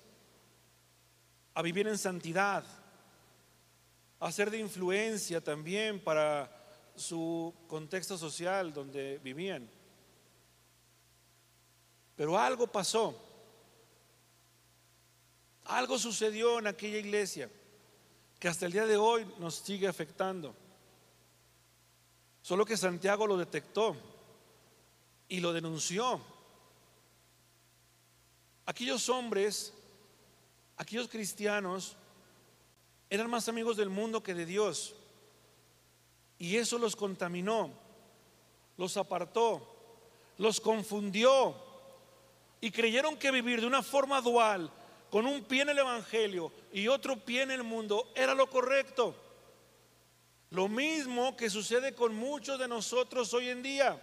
a 1.54 1.62
vivir 1.62 1.88
en 1.88 1.96
santidad, 1.96 2.62
a 4.20 4.30
ser 4.30 4.50
de 4.50 4.58
influencia 4.58 5.40
también 5.42 5.98
para 5.98 6.52
su 6.94 7.54
contexto 7.66 8.18
social 8.18 8.74
donde 8.74 9.18
vivían. 9.24 9.66
Pero 12.16 12.38
algo 12.38 12.66
pasó, 12.66 13.18
algo 15.64 15.98
sucedió 15.98 16.58
en 16.58 16.66
aquella 16.66 16.98
iglesia 16.98 17.50
que 18.38 18.48
hasta 18.48 18.66
el 18.66 18.72
día 18.72 18.84
de 18.84 18.98
hoy 18.98 19.26
nos 19.38 19.54
sigue 19.54 19.88
afectando. 19.88 20.54
Solo 22.42 22.66
que 22.66 22.76
Santiago 22.76 23.26
lo 23.26 23.38
detectó 23.38 23.96
y 25.28 25.40
lo 25.40 25.54
denunció. 25.54 26.35
Aquellos 28.66 29.08
hombres, 29.08 29.72
aquellos 30.76 31.08
cristianos, 31.08 31.96
eran 33.08 33.30
más 33.30 33.48
amigos 33.48 33.76
del 33.76 33.88
mundo 33.88 34.22
que 34.22 34.34
de 34.34 34.44
Dios. 34.44 34.94
Y 36.38 36.56
eso 36.56 36.76
los 36.78 36.96
contaminó, 36.96 37.70
los 38.76 38.96
apartó, 38.96 39.74
los 40.38 40.60
confundió 40.60 41.56
y 42.60 42.70
creyeron 42.70 43.16
que 43.16 43.30
vivir 43.30 43.60
de 43.60 43.66
una 43.66 43.82
forma 43.82 44.20
dual, 44.20 44.70
con 45.10 45.26
un 45.26 45.44
pie 45.44 45.62
en 45.62 45.68
el 45.70 45.78
Evangelio 45.78 46.52
y 46.72 46.88
otro 46.88 47.16
pie 47.16 47.42
en 47.42 47.52
el 47.52 47.62
mundo, 47.62 48.12
era 48.14 48.34
lo 48.34 48.50
correcto. 48.50 49.14
Lo 50.50 50.68
mismo 50.68 51.36
que 51.36 51.48
sucede 51.48 51.94
con 51.94 52.14
muchos 52.14 52.58
de 52.58 52.68
nosotros 52.68 53.32
hoy 53.32 53.48
en 53.48 53.62
día. 53.62 54.00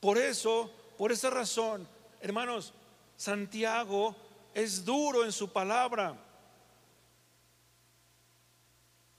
Por 0.00 0.18
eso, 0.18 0.70
por 1.02 1.10
esa 1.10 1.30
razón, 1.30 1.88
hermanos, 2.20 2.72
Santiago 3.16 4.14
es 4.54 4.84
duro 4.84 5.24
en 5.24 5.32
su 5.32 5.52
palabra. 5.52 6.16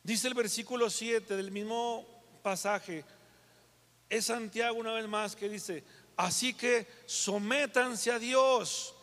Dice 0.02 0.30
el 0.30 0.34
versículo 0.34 0.90
7 0.90 1.36
del 1.36 1.52
mismo 1.52 2.06
pasaje, 2.42 3.04
es 4.10 4.28
Santiago 4.28 4.80
una 4.80 4.94
vez 4.94 5.10
más 5.10 5.36
que 5.36 5.50
dice, 5.50 5.84
así 6.16 6.54
que 6.54 6.88
sométanse 7.06 8.14
a 8.14 8.18
Dios, 8.18 8.96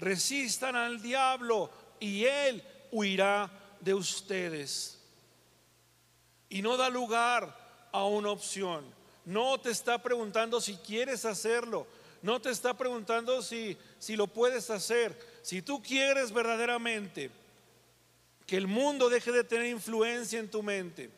resistan 0.00 0.74
al 0.74 1.00
diablo 1.00 1.70
y 2.00 2.24
él 2.24 2.60
huirá 2.90 3.48
de 3.78 3.94
ustedes. 3.94 5.00
Y 6.48 6.60
no 6.60 6.76
da 6.76 6.90
lugar 6.90 7.88
a 7.92 8.04
una 8.04 8.30
opción. 8.30 8.84
No 9.24 9.60
te 9.60 9.70
está 9.70 10.02
preguntando 10.02 10.60
si 10.60 10.74
quieres 10.78 11.24
hacerlo. 11.24 11.86
No 12.22 12.40
te 12.40 12.50
está 12.50 12.76
preguntando 12.76 13.42
si, 13.42 13.76
si 13.98 14.16
lo 14.16 14.26
puedes 14.26 14.70
hacer. 14.70 15.18
Si 15.42 15.62
tú 15.62 15.82
quieres 15.82 16.32
verdaderamente 16.32 17.30
que 18.46 18.56
el 18.56 18.66
mundo 18.66 19.08
deje 19.08 19.32
de 19.32 19.44
tener 19.44 19.66
influencia 19.66 20.38
en 20.38 20.50
tu 20.50 20.62
mente, 20.62 21.10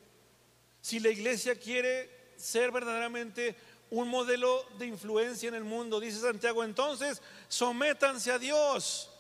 si 0.81 1.01
la 1.01 1.11
iglesia 1.11 1.55
quiere 1.55 2.11
ser 2.37 2.71
verdaderamente 2.71 3.57
un 3.91 4.09
modelo 4.09 4.65
de 4.79 4.87
influencia 4.87 5.49
en 5.49 5.55
el 5.55 5.65
mundo, 5.65 6.01
dice 6.01 6.21
Santiago, 6.21 6.63
entonces 6.63 7.23
sométanse 7.49 8.31
a 8.31 8.39
Dios, 8.39 9.11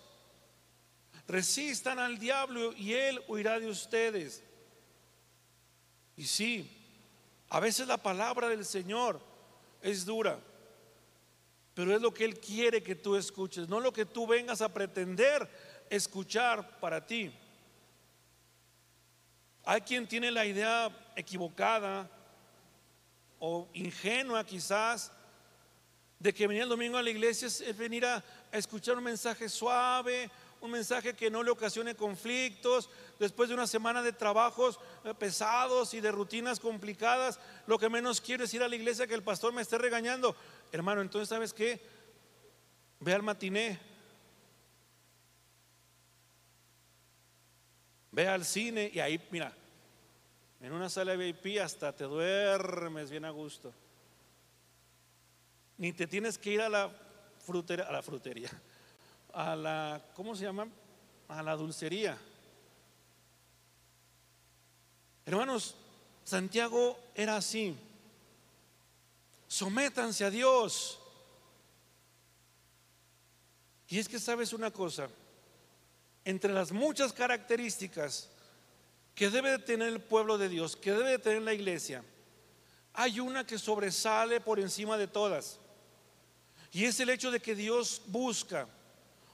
resistan 1.26 1.98
al 1.98 2.18
diablo 2.18 2.72
y 2.74 2.94
él 2.94 3.22
huirá 3.28 3.58
de 3.58 3.68
ustedes. 3.68 4.42
Y 6.16 6.24
sí, 6.24 6.70
a 7.48 7.60
veces 7.60 7.86
la 7.86 7.96
palabra 7.96 8.48
del 8.48 8.64
Señor 8.64 9.20
es 9.80 10.04
dura 10.04 10.40
pero 11.78 11.94
es 11.94 12.02
lo 12.02 12.12
que 12.12 12.24
Él 12.24 12.40
quiere 12.40 12.82
que 12.82 12.96
tú 12.96 13.14
escuches, 13.14 13.68
no 13.68 13.78
lo 13.78 13.92
que 13.92 14.04
tú 14.04 14.26
vengas 14.26 14.60
a 14.62 14.74
pretender 14.74 15.48
escuchar 15.88 16.80
para 16.80 17.06
ti. 17.06 17.32
Hay 19.64 19.82
quien 19.82 20.08
tiene 20.08 20.32
la 20.32 20.44
idea 20.44 20.90
equivocada 21.14 22.10
o 23.38 23.68
ingenua 23.74 24.44
quizás 24.44 25.12
de 26.18 26.34
que 26.34 26.48
venir 26.48 26.64
el 26.64 26.68
domingo 26.68 26.98
a 26.98 27.02
la 27.02 27.10
iglesia 27.10 27.46
es 27.46 27.78
venir 27.78 28.04
a, 28.04 28.24
escuchar 28.50 28.98
un 28.98 29.04
mensaje 29.04 29.48
suave, 29.48 30.28
un 30.60 30.72
mensaje 30.72 31.14
que 31.14 31.30
no 31.30 31.42
le 31.42 31.50
ocasione 31.50 31.94
conflictos, 31.94 32.90
después 33.18 33.48
de 33.48 33.54
una 33.54 33.66
semana 33.66 34.02
de 34.02 34.12
trabajos 34.12 34.80
eh, 35.04 35.14
pesados 35.14 35.94
y 35.94 36.00
de 36.00 36.10
rutinas 36.10 36.58
complicadas, 36.58 37.38
lo 37.66 37.78
que 37.78 37.88
menos 37.88 38.20
quiero 38.20 38.44
es 38.44 38.54
ir 38.54 38.62
a 38.62 38.68
la 38.68 38.76
iglesia 38.76 39.06
que 39.06 39.14
el 39.14 39.22
pastor 39.22 39.52
me 39.52 39.62
esté 39.62 39.78
regañando. 39.78 40.34
Hermano, 40.72 41.00
entonces, 41.00 41.28
¿sabes 41.28 41.52
qué? 41.52 41.81
Ve 43.00 43.14
al 43.14 43.22
matiné. 43.22 43.78
Ve 48.11 48.26
al 48.26 48.44
cine 48.44 48.90
y 48.92 49.00
ahí, 49.00 49.20
mira, 49.31 49.52
en 50.61 50.72
una 50.72 50.88
sala 50.88 51.14
VIP 51.14 51.61
hasta 51.62 51.94
te 51.94 52.04
duermes 52.04 53.11
bien 53.11 53.24
a 53.24 53.31
gusto. 53.31 53.72
Ni 55.76 55.92
te 55.92 56.07
tienes 56.07 56.37
que 56.37 56.50
ir 56.50 56.61
a 56.61 56.68
la 56.68 56.90
frutería, 57.46 57.87
a 57.87 57.92
la 57.92 58.02
frutería, 58.02 58.50
a 59.33 59.54
la, 59.54 60.02
¿cómo 60.14 60.35
se 60.35 60.44
llama? 60.44 60.66
A 61.28 61.42
la 61.42 61.54
dulcería. 61.54 62.18
Hermanos, 65.24 65.76
Santiago 66.24 66.98
era 67.14 67.37
así. 67.37 67.76
Sométanse 69.48 70.24
a 70.24 70.30
Dios. 70.30 70.98
Y 73.88 73.98
es 73.98 74.08
que 74.08 74.20
sabes 74.20 74.52
una 74.52 74.70
cosa, 74.70 75.08
entre 76.24 76.52
las 76.52 76.70
muchas 76.70 77.12
características 77.12 78.28
que 79.14 79.30
debe 79.30 79.50
de 79.52 79.58
tener 79.58 79.88
el 79.88 80.00
pueblo 80.00 80.37
de 80.37 80.50
Dios, 80.50 80.76
que 80.76 80.92
debe 80.92 81.12
de 81.12 81.18
tener 81.18 81.42
la 81.42 81.54
iglesia, 81.54 82.04
hay 82.92 83.18
una 83.18 83.46
que 83.46 83.58
sobresale 83.58 84.40
por 84.40 84.61
encima 84.61 84.98
de 84.98 85.08
todas. 85.08 85.58
Y 86.70 86.84
es 86.84 87.00
el 87.00 87.08
hecho 87.08 87.30
de 87.30 87.40
que 87.40 87.54
Dios 87.54 88.02
busca 88.06 88.68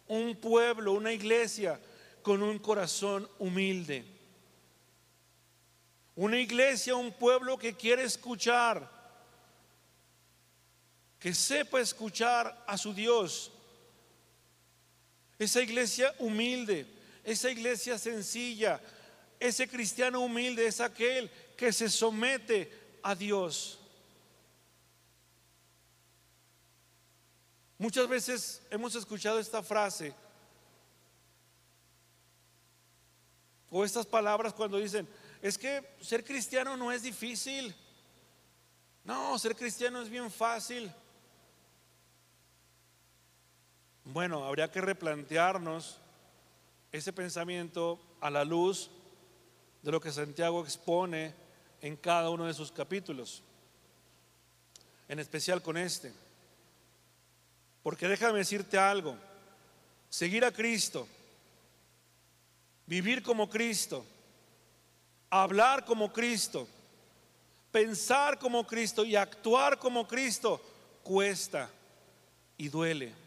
un 0.06 0.36
pueblo, 0.36 0.92
una 0.92 1.12
iglesia 1.12 1.80
con 2.22 2.42
un 2.42 2.58
corazón 2.60 3.28
humilde. 3.38 4.04
Una 6.14 6.38
iglesia, 6.38 6.94
un 6.94 7.12
pueblo 7.12 7.58
que 7.58 7.74
quiere 7.74 8.04
escuchar, 8.04 8.88
que 11.24 11.32
sepa 11.32 11.80
escuchar 11.80 12.62
a 12.66 12.76
su 12.76 12.92
Dios. 12.92 13.50
Esa 15.38 15.62
iglesia 15.62 16.14
humilde, 16.18 16.86
esa 17.24 17.50
iglesia 17.50 17.98
sencilla, 17.98 18.78
ese 19.40 19.66
cristiano 19.66 20.20
humilde 20.20 20.66
es 20.66 20.82
aquel 20.82 21.30
que 21.56 21.72
se 21.72 21.88
somete 21.88 22.70
a 23.02 23.14
Dios. 23.14 23.78
Muchas 27.78 28.06
veces 28.06 28.60
hemos 28.70 28.94
escuchado 28.94 29.38
esta 29.38 29.62
frase 29.62 30.12
o 33.70 33.82
estas 33.82 34.04
palabras 34.04 34.52
cuando 34.52 34.76
dicen, 34.76 35.08
es 35.40 35.56
que 35.56 35.82
ser 36.02 36.22
cristiano 36.22 36.76
no 36.76 36.92
es 36.92 37.02
difícil. 37.02 37.74
No, 39.04 39.38
ser 39.38 39.56
cristiano 39.56 40.02
es 40.02 40.10
bien 40.10 40.30
fácil. 40.30 40.92
Bueno, 44.04 44.44
habría 44.44 44.70
que 44.70 44.82
replantearnos 44.82 45.98
ese 46.92 47.12
pensamiento 47.12 47.98
a 48.20 48.30
la 48.30 48.44
luz 48.44 48.90
de 49.82 49.90
lo 49.90 50.00
que 50.00 50.12
Santiago 50.12 50.62
expone 50.62 51.34
en 51.80 51.96
cada 51.96 52.28
uno 52.30 52.44
de 52.44 52.54
sus 52.54 52.70
capítulos, 52.70 53.42
en 55.08 55.18
especial 55.18 55.62
con 55.62 55.78
este. 55.78 56.12
Porque 57.82 58.06
déjame 58.06 58.38
decirte 58.38 58.78
algo, 58.78 59.16
seguir 60.10 60.44
a 60.44 60.52
Cristo, 60.52 61.08
vivir 62.86 63.22
como 63.22 63.48
Cristo, 63.48 64.04
hablar 65.30 65.84
como 65.86 66.12
Cristo, 66.12 66.68
pensar 67.72 68.38
como 68.38 68.66
Cristo 68.66 69.04
y 69.04 69.16
actuar 69.16 69.78
como 69.78 70.06
Cristo 70.06 70.60
cuesta 71.02 71.70
y 72.56 72.68
duele. 72.68 73.23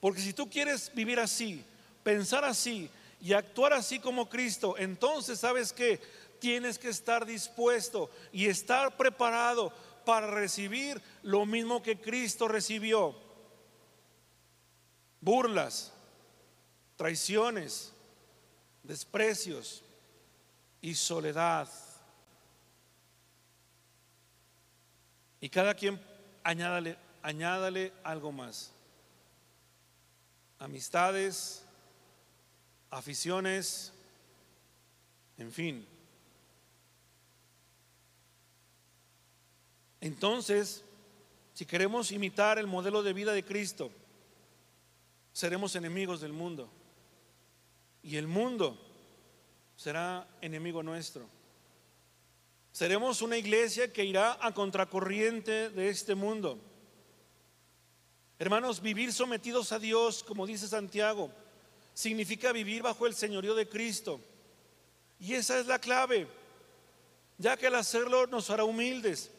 Porque 0.00 0.20
si 0.20 0.32
tú 0.32 0.48
quieres 0.48 0.92
vivir 0.94 1.18
así, 1.18 1.64
pensar 2.02 2.44
así 2.44 2.90
y 3.20 3.32
actuar 3.32 3.72
así 3.72 3.98
como 3.98 4.28
Cristo, 4.28 4.76
entonces 4.78 5.40
sabes 5.40 5.72
que 5.72 6.00
tienes 6.38 6.78
que 6.78 6.88
estar 6.88 7.26
dispuesto 7.26 8.10
y 8.32 8.46
estar 8.46 8.96
preparado 8.96 9.72
para 10.04 10.28
recibir 10.28 11.02
lo 11.22 11.44
mismo 11.44 11.82
que 11.82 12.00
Cristo 12.00 12.48
recibió. 12.48 13.14
Burlas, 15.20 15.92
traiciones, 16.96 17.92
desprecios 18.82 19.82
y 20.80 20.94
soledad. 20.94 21.68
Y 25.40 25.48
cada 25.48 25.74
quien 25.74 26.00
añádale, 26.42 26.96
añádale 27.22 27.92
algo 28.02 28.32
más. 28.32 28.72
Amistades, 30.58 31.64
aficiones, 32.90 33.92
en 35.36 35.52
fin. 35.52 35.86
Entonces, 40.00 40.84
si 41.54 41.66
queremos 41.66 42.12
imitar 42.12 42.58
el 42.58 42.66
modelo 42.66 43.02
de 43.02 43.12
vida 43.12 43.32
de 43.32 43.44
Cristo, 43.44 43.90
seremos 45.32 45.74
enemigos 45.76 46.20
del 46.20 46.32
mundo. 46.32 46.70
Y 48.02 48.16
el 48.16 48.26
mundo 48.26 48.78
será 49.76 50.28
enemigo 50.40 50.82
nuestro. 50.82 51.28
Seremos 52.72 53.22
una 53.22 53.36
iglesia 53.36 53.92
que 53.92 54.04
irá 54.04 54.38
a 54.40 54.52
contracorriente 54.52 55.70
de 55.70 55.88
este 55.88 56.14
mundo. 56.14 56.60
Hermanos, 58.38 58.80
vivir 58.80 59.12
sometidos 59.12 59.72
a 59.72 59.78
Dios, 59.78 60.22
como 60.22 60.46
dice 60.46 60.68
Santiago, 60.68 61.30
significa 61.92 62.52
vivir 62.52 62.82
bajo 62.82 63.06
el 63.06 63.14
señorío 63.14 63.54
de 63.54 63.68
Cristo. 63.68 64.20
Y 65.18 65.34
esa 65.34 65.58
es 65.58 65.66
la 65.66 65.80
clave, 65.80 66.28
ya 67.36 67.56
que 67.56 67.66
al 67.66 67.74
hacerlo 67.74 68.28
nos 68.28 68.50
hará 68.50 68.62
humildes. 68.62 69.32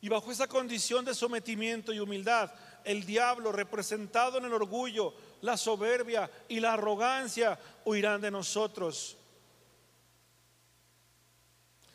Y 0.00 0.08
bajo 0.08 0.32
esa 0.32 0.48
condición 0.48 1.04
de 1.04 1.14
sometimiento 1.14 1.92
y 1.92 2.00
humildad, 2.00 2.52
el 2.84 3.04
diablo 3.06 3.52
representado 3.52 4.38
en 4.38 4.46
el 4.46 4.52
orgullo, 4.52 5.14
la 5.42 5.56
soberbia 5.56 6.28
y 6.48 6.58
la 6.58 6.72
arrogancia 6.72 7.58
huirán 7.84 8.20
de 8.20 8.30
nosotros. 8.32 9.16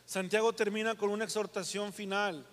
Santiago 0.06 0.54
termina 0.54 0.94
con 0.94 1.10
una 1.10 1.24
exhortación 1.24 1.92
final. 1.92 2.46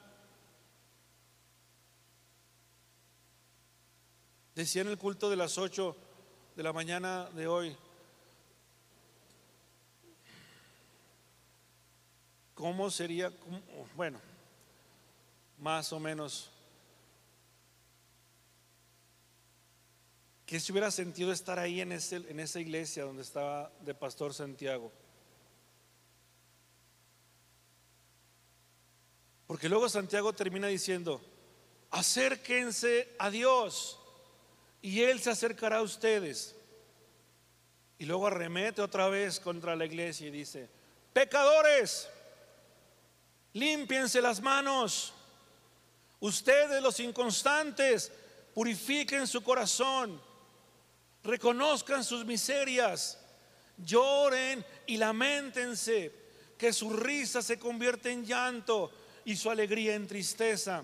Decía 4.56 4.82
en 4.82 4.90
el 4.90 4.98
culto 4.98 5.30
de 5.30 5.38
las 5.38 5.58
8 5.58 5.96
de 6.58 6.64
la 6.64 6.74
mañana 6.74 7.30
de 7.30 7.48
hoy, 7.48 7.78
¿cómo 12.54 12.92
sería? 12.92 13.32
Bueno, 13.96 14.20
más 15.58 15.94
o 15.94 16.02
menos. 16.02 16.52
¿Qué 20.46 20.60
se 20.60 20.74
hubiera 20.74 20.92
sentido 20.92 21.32
estar 21.32 21.58
ahí 21.58 21.80
en, 21.80 21.94
ese, 21.94 22.18
en 22.18 22.42
esa 22.42 22.60
iglesia 22.60 23.06
donde 23.06 23.22
estaba 23.22 23.72
de 23.80 23.96
Pastor 23.96 24.34
Santiago? 24.34 24.92
Porque 29.48 29.70
luego 29.70 29.88
Santiago 29.88 30.34
termina 30.34 30.68
diciendo, 30.68 31.22
acérquense 31.90 33.16
a 33.18 33.30
Dios 33.30 34.01
y 34.82 35.02
Él 35.04 35.20
se 35.20 35.30
acercará 35.30 35.78
a 35.78 35.82
ustedes. 35.82 36.56
Y 37.98 38.06
luego 38.06 38.28
arremete 38.28 38.82
otra 38.82 39.08
vez 39.10 39.40
contra 39.40 39.76
la 39.76 39.86
iglesia 39.86 40.28
y 40.28 40.32
dice, 40.32 40.70
pecadores, 41.14 42.10
límpiense 43.54 44.22
las 44.22 44.42
manos 44.42 45.14
Ustedes 46.22 46.84
los 46.84 47.00
inconstantes, 47.00 48.12
purifiquen 48.54 49.26
su 49.26 49.42
corazón, 49.42 50.22
reconozcan 51.24 52.04
sus 52.04 52.24
miserias, 52.26 53.18
lloren 53.76 54.64
y 54.86 54.98
lamentense, 54.98 56.14
que 56.60 56.72
su 56.72 56.92
risa 56.92 57.42
se 57.42 57.58
convierte 57.58 58.12
en 58.12 58.24
llanto 58.24 58.92
y 59.26 59.36
su 59.36 59.50
alegría 59.50 59.96
en 59.96 60.08
tristeza. 60.08 60.84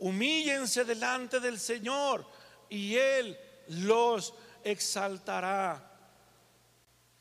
Humíllense 0.00 0.84
delante 0.84 1.38
del 1.38 1.60
Señor 1.60 2.26
y 2.68 2.96
Él 2.96 3.38
los 3.68 4.34
exaltará. 4.64 5.92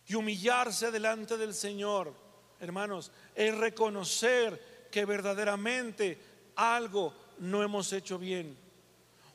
Y 0.08 0.16
humillarse 0.16 0.92
delante 0.92 1.38
del 1.38 1.54
Señor, 1.54 2.14
hermanos, 2.60 3.12
es 3.34 3.56
reconocer 3.56 4.88
que 4.92 5.06
verdaderamente 5.06 6.20
algo 6.56 7.14
no 7.40 7.64
hemos 7.64 7.92
hecho 7.92 8.18
bien. 8.18 8.58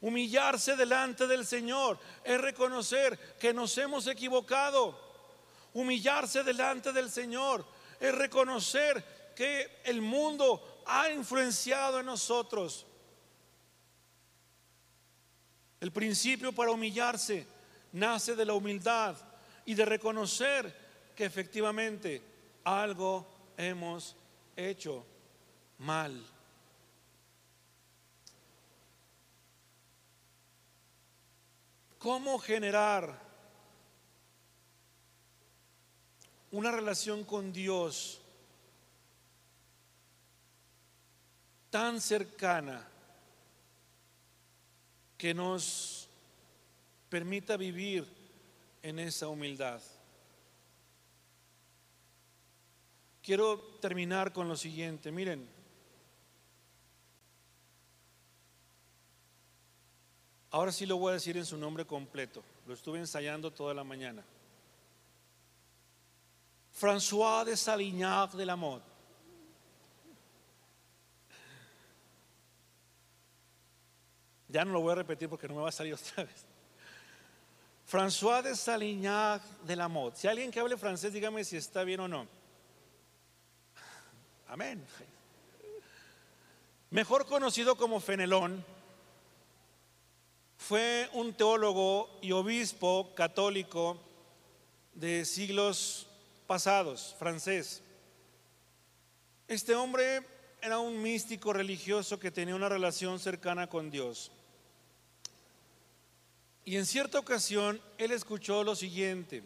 Humillarse 0.01 0.77
delante 0.77 1.27
del 1.27 1.45
Señor 1.45 1.99
es 2.25 2.41
reconocer 2.41 3.37
que 3.39 3.53
nos 3.53 3.77
hemos 3.77 4.07
equivocado. 4.07 4.99
Humillarse 5.75 6.43
delante 6.43 6.93
del 6.93 7.11
Señor 7.11 7.65
es 7.99 8.15
reconocer 8.15 9.33
que 9.37 9.81
el 9.85 10.01
mundo 10.01 10.83
ha 10.87 11.11
influenciado 11.11 12.01
en 12.01 12.07
nosotros. 12.07 12.87
El 15.81 15.93
principio 15.93 16.53
para 16.53 16.71
humillarse 16.71 17.47
nace 17.93 18.37
de 18.37 18.45
la 18.45 18.53
humildad 18.53 19.17
y 19.65 19.75
de 19.75 19.85
reconocer 19.85 21.13
que 21.17 21.25
efectivamente 21.25 22.23
algo 22.65 23.27
hemos 23.57 24.15
hecho 24.55 25.05
mal. 25.79 26.23
¿Cómo 31.99 32.39
generar 32.39 33.31
una 36.51 36.71
relación 36.71 37.25
con 37.25 37.53
Dios 37.53 38.21
tan 41.71 42.01
cercana 42.01 42.90
que 45.21 45.35
nos 45.35 46.09
permita 47.11 47.59
vivir 47.59 48.07
en 48.83 48.99
esa 48.99 49.29
humildad? 49.29 49.83
Quiero 53.23 53.59
terminar 53.83 54.33
con 54.33 54.49
lo 54.49 54.57
siguiente. 54.57 55.13
Miren, 55.13 55.47
Ahora 60.53 60.73
sí 60.73 60.85
lo 60.85 60.97
voy 60.97 61.11
a 61.11 61.15
decir 61.15 61.37
en 61.37 61.47
su 61.47 61.57
nombre 61.57 61.87
completo. 61.87 62.43
Lo 62.67 62.75
estuve 62.75 62.99
ensayando 62.99 63.53
toda 63.53 63.73
la 63.73 63.85
mañana. 63.85 64.25
François 66.73 67.45
de 67.45 67.57
Salignac 67.57 68.33
de 68.33 68.47
la 68.47 68.57
Motte. 68.57 68.90
Ya 74.51 74.65
no 74.65 74.73
lo 74.73 74.81
voy 74.81 74.93
a 74.93 74.97
repetir 74.97 75.29
porque 75.29 75.49
no 75.49 75.55
me 75.55 75.63
va 75.63 75.69
a 75.69 75.73
salir 75.73 75.95
otra 75.95 76.25
vez. 76.25 76.45
François 77.87 78.43
de 78.43 78.55
Salignac 78.55 79.43
de 79.65 79.75
la 79.75 79.89
Motte. 79.89 80.17
Si 80.19 80.29
alguien 80.29 80.51
que 80.51 80.61
hable 80.61 80.77
francés, 80.77 81.13
dígame 81.13 81.45
si 81.45 81.57
está 81.57 81.83
bien 81.83 82.01
o 82.01 82.09
no. 82.09 82.27
Amén. 84.47 84.85
Mejor 86.91 87.27
conocido 87.27 87.77
como 87.77 88.01
Fenelón 88.01 88.65
fue 90.57 91.09
un 91.15 91.35
teólogo 91.35 92.19
y 92.21 92.33
obispo 92.33 93.15
católico 93.15 93.99
de 94.95 95.25
siglos 95.25 96.09
pasados, 96.47 97.17
francés. 97.19 97.83
Este 99.49 99.75
hombre 99.75 100.23
era 100.63 100.79
un 100.79 101.01
místico 101.03 101.53
religioso 101.53 102.21
que 102.21 102.31
tenía 102.31 102.55
una 102.55 102.69
relación 102.69 103.19
cercana 103.19 103.69
con 103.69 103.91
Dios. 103.91 104.31
Y 106.65 106.77
en 106.77 106.87
cierta 106.87 107.19
ocasión 107.19 107.81
él 107.99 108.13
escuchó 108.13 108.63
lo 108.63 108.77
siguiente. 108.77 109.43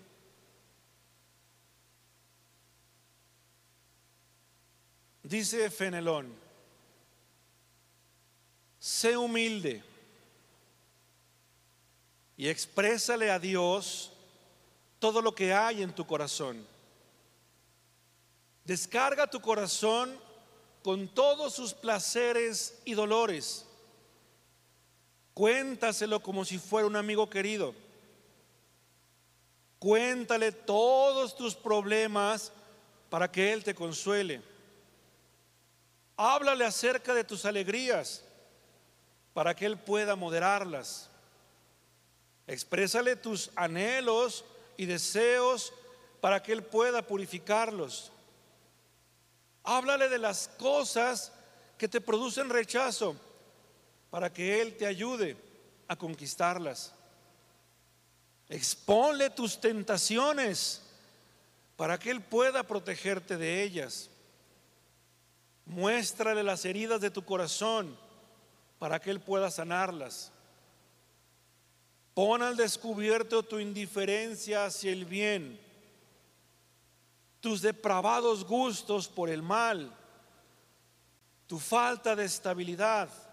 Dice 5.23 5.71
Fenelón, 5.71 6.35
sé 8.79 9.17
humilde 9.17 9.83
y 12.37 12.49
exprésale 12.49 13.31
a 13.31 13.39
Dios 13.39 14.12
todo 14.99 15.23
lo 15.23 15.35
que 15.35 15.55
hay 15.55 15.83
en 15.83 15.95
tu 15.95 16.07
corazón. 16.07 16.67
Descarga 18.65 19.27
tu 19.27 19.41
corazón 19.41 20.19
con 20.83 21.09
todos 21.09 21.55
sus 21.55 21.73
placeres 21.73 22.79
y 22.85 22.93
dolores. 22.93 23.67
Cuéntaselo 25.35 26.22
como 26.22 26.45
si 26.45 26.59
fuera 26.59 26.87
un 26.87 26.95
amigo 26.95 27.28
querido. 27.28 27.74
Cuéntale 29.80 30.53
todos 30.53 31.37
tus 31.37 31.57
problemas 31.57 32.53
para 33.11 33.30
que 33.30 33.53
Él 33.53 33.64
te 33.64 33.74
consuele. 33.74 34.41
Háblale 36.16 36.64
acerca 36.64 37.12
de 37.12 37.24
tus 37.24 37.45
alegrías 37.45 38.24
para 39.32 39.57
que 39.57 39.66
Él 39.66 39.76
pueda 39.76 40.14
moderarlas. 40.14 41.11
Exprésale 42.47 43.16
tus 43.16 43.51
anhelos 43.57 44.45
y 44.76 44.87
deseos 44.87 45.72
para 46.20 46.43
que 46.43 46.53
Él 46.53 46.62
pueda 46.62 47.03
purificarlos. 47.03 48.12
Háblale 49.64 50.09
de 50.09 50.18
las 50.18 50.47
cosas 50.57 51.32
que 51.76 51.89
te 51.89 52.01
producen 52.01 52.51
rechazo 52.51 53.16
para 54.15 54.33
que 54.33 54.62
Él 54.62 54.77
te 54.77 54.87
ayude 54.87 55.37
a 55.89 55.97
conquistarlas. 55.97 56.95
Exponle 58.49 59.29
tus 59.29 59.61
tentaciones 59.61 60.83
para 61.77 61.99
que 61.99 62.12
Él 62.12 62.23
pueda 62.23 62.62
protegerte 62.62 63.37
de 63.37 63.65
ellas. 63.65 64.09
Muéstrale 65.67 66.45
las 66.45 66.65
heridas 66.65 67.01
de 67.01 67.11
tu 67.11 67.25
corazón 67.25 67.99
para 68.79 69.01
que 69.01 69.11
Él 69.11 69.19
pueda 69.19 69.51
sanarlas. 69.51 70.31
Pon 72.15 72.41
al 72.41 72.57
descubierto 72.57 73.43
tu 73.43 73.59
indiferencia 73.59 74.67
hacia 74.67 74.93
el 74.93 75.07
bien, 75.07 75.61
tus 77.41 77.62
depravados 77.62 78.45
gustos 78.45 79.09
por 79.09 79.29
el 79.29 79.43
mal, 79.43 79.93
tu 81.49 81.59
falta 81.59 82.15
de 82.15 82.27
estabilidad. 82.27 83.24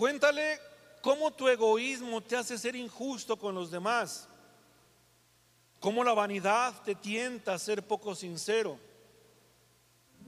Cuéntale 0.00 0.58
cómo 1.02 1.30
tu 1.30 1.46
egoísmo 1.46 2.22
te 2.22 2.34
hace 2.34 2.56
ser 2.56 2.74
injusto 2.74 3.38
con 3.38 3.54
los 3.54 3.70
demás, 3.70 4.26
cómo 5.78 6.02
la 6.02 6.14
vanidad 6.14 6.72
te 6.82 6.94
tienta 6.94 7.52
a 7.52 7.58
ser 7.58 7.86
poco 7.86 8.14
sincero, 8.14 8.78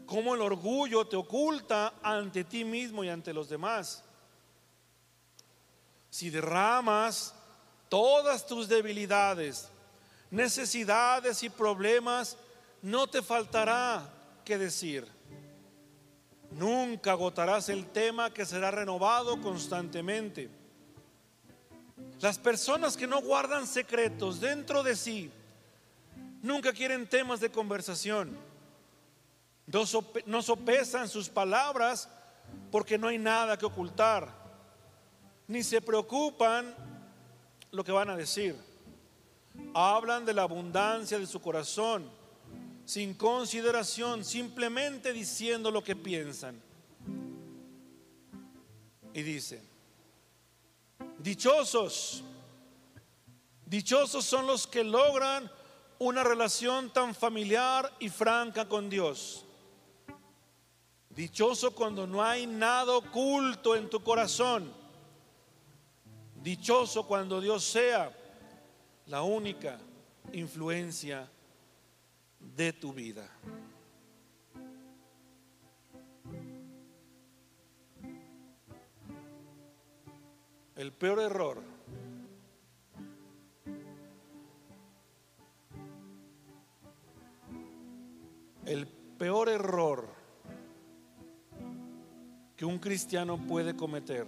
cómo 0.05 0.35
el 0.35 0.43
orgullo 0.43 1.07
te 1.07 1.17
oculta 1.17 1.95
ante 2.03 2.45
ti 2.45 2.67
mismo 2.67 3.03
y 3.03 3.09
ante 3.09 3.33
los 3.33 3.49
demás. 3.49 4.05
Si 6.11 6.29
derramas 6.29 7.35
todas 7.89 8.45
tus 8.45 8.69
debilidades, 8.69 9.71
necesidades 10.31 11.43
y 11.45 11.49
problemas, 11.49 12.37
no 12.83 13.07
te 13.07 13.23
faltará 13.23 14.07
que 14.45 14.59
decir. 14.59 15.09
Nunca 16.57 17.13
agotarás 17.13 17.69
el 17.69 17.87
tema 17.87 18.33
que 18.33 18.45
será 18.45 18.71
renovado 18.71 19.41
constantemente. 19.41 20.51
Las 22.21 22.39
personas 22.39 22.97
que 22.97 23.07
no 23.07 23.21
guardan 23.21 23.67
secretos 23.67 24.41
dentro 24.41 24.83
de 24.83 24.97
sí 24.97 25.31
nunca 26.43 26.73
quieren 26.73 27.09
temas 27.09 27.41
de 27.41 27.51
conversación. 27.51 28.37
No, 29.67 30.43
sopesan 30.43 31.09
sus 31.09 31.29
palabras 31.29 32.09
porque 32.71 32.99
no 32.99 33.09
hay 33.09 33.19
nada 33.19 33.57
que 33.57 33.67
ocultar 33.67 34.43
ni 35.47 35.63
se 35.63 35.81
preocupan 35.81 36.75
lo 37.71 37.85
que 37.85 37.93
van 37.93 38.11
a 38.11 38.17
decir. 38.17 38.57
Hablan 39.75 40.25
de 40.25 40.33
la 40.33 40.43
abundancia 40.43 41.19
de 41.19 41.27
su 41.27 41.41
corazón, 41.41 42.09
sin 42.85 43.15
consideración, 43.15 44.25
simplemente 44.25 45.13
diciendo 45.13 45.71
lo 45.71 45.83
que 45.83 45.97
piensan. 45.97 46.61
Y 49.15 49.23
dice, 49.23 49.63
dichosos, 51.19 52.23
dichosos 53.67 54.25
son 54.25 54.47
los 54.47 54.67
que 54.67 54.85
logran 54.85 55.51
una 55.99 56.25
relación 56.25 56.93
tan 56.93 57.15
familiar 57.15 57.93
y 58.01 58.09
franca 58.09 58.69
con 58.69 58.89
Dios. 58.89 59.45
Dichoso 61.11 61.75
cuando 61.75 62.07
no 62.07 62.23
hay 62.23 62.47
nada 62.47 62.93
oculto 62.97 63.77
en 63.77 63.91
tu 63.91 64.03
corazón 64.03 64.83
Dichoso 66.43 67.07
cuando 67.07 67.41
Dios 67.41 67.63
sea 67.63 68.13
la 69.07 69.23
única 69.23 69.79
influencia 70.33 71.31
de 72.57 72.73
tu 72.73 72.93
vida. 72.93 73.29
El 80.77 80.93
peor 80.93 81.21
error 81.21 81.73
el 88.67 88.87
peor 88.87 89.49
error 89.49 90.09
que 92.57 92.65
un 92.65 92.79
cristiano 92.79 93.37
puede 93.37 93.75
cometer 93.75 94.27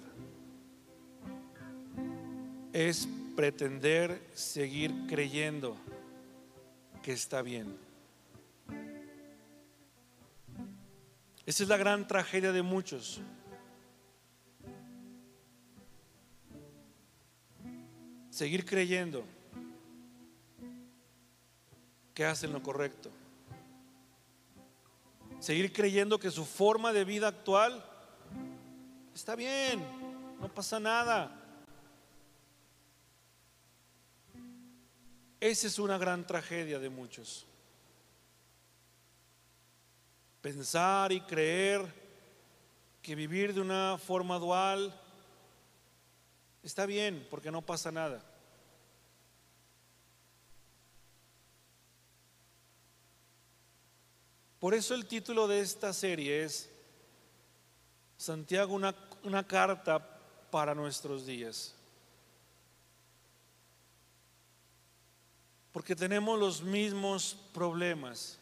es 2.72 3.08
pretender 3.36 4.20
seguir 4.32 4.92
creyendo 5.08 5.76
que 7.02 7.12
está 7.12 7.42
bien. 7.42 7.83
Esa 11.46 11.62
es 11.62 11.68
la 11.68 11.76
gran 11.76 12.06
tragedia 12.08 12.52
de 12.52 12.62
muchos. 12.62 13.20
Seguir 18.30 18.64
creyendo 18.64 19.24
que 22.14 22.24
hacen 22.24 22.52
lo 22.52 22.62
correcto. 22.62 23.10
Seguir 25.38 25.72
creyendo 25.72 26.18
que 26.18 26.30
su 26.30 26.44
forma 26.44 26.92
de 26.92 27.04
vida 27.04 27.28
actual 27.28 27.84
está 29.14 29.36
bien, 29.36 29.84
no 30.40 30.48
pasa 30.52 30.80
nada. 30.80 31.40
Esa 35.38 35.66
es 35.66 35.78
una 35.78 35.98
gran 35.98 36.26
tragedia 36.26 36.78
de 36.78 36.88
muchos. 36.88 37.46
Pensar 40.44 41.10
y 41.10 41.22
creer 41.22 41.80
que 43.00 43.14
vivir 43.14 43.54
de 43.54 43.62
una 43.62 43.96
forma 43.96 44.38
dual 44.38 44.94
está 46.62 46.84
bien 46.84 47.26
porque 47.30 47.50
no 47.50 47.62
pasa 47.62 47.90
nada. 47.90 48.22
Por 54.60 54.74
eso 54.74 54.94
el 54.94 55.06
título 55.06 55.48
de 55.48 55.60
esta 55.60 55.94
serie 55.94 56.44
es 56.44 56.68
Santiago, 58.18 58.74
una, 58.74 58.94
una 59.22 59.46
carta 59.46 60.20
para 60.50 60.74
nuestros 60.74 61.24
días. 61.24 61.74
porque 65.72 65.96
tenemos 65.96 66.38
los 66.38 66.62
mismos 66.62 67.36
problemas 67.52 68.38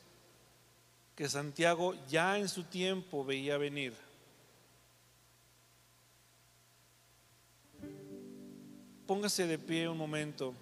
que 1.15 1.29
Santiago 1.29 1.95
ya 2.09 2.39
en 2.39 2.49
su 2.49 2.65
tiempo 2.65 3.25
veía 3.25 3.59
venir. 3.59 3.93
Póngase 9.07 9.47
de 9.47 9.59
pie 9.59 9.89
un 9.89 9.99
momento. 9.99 10.55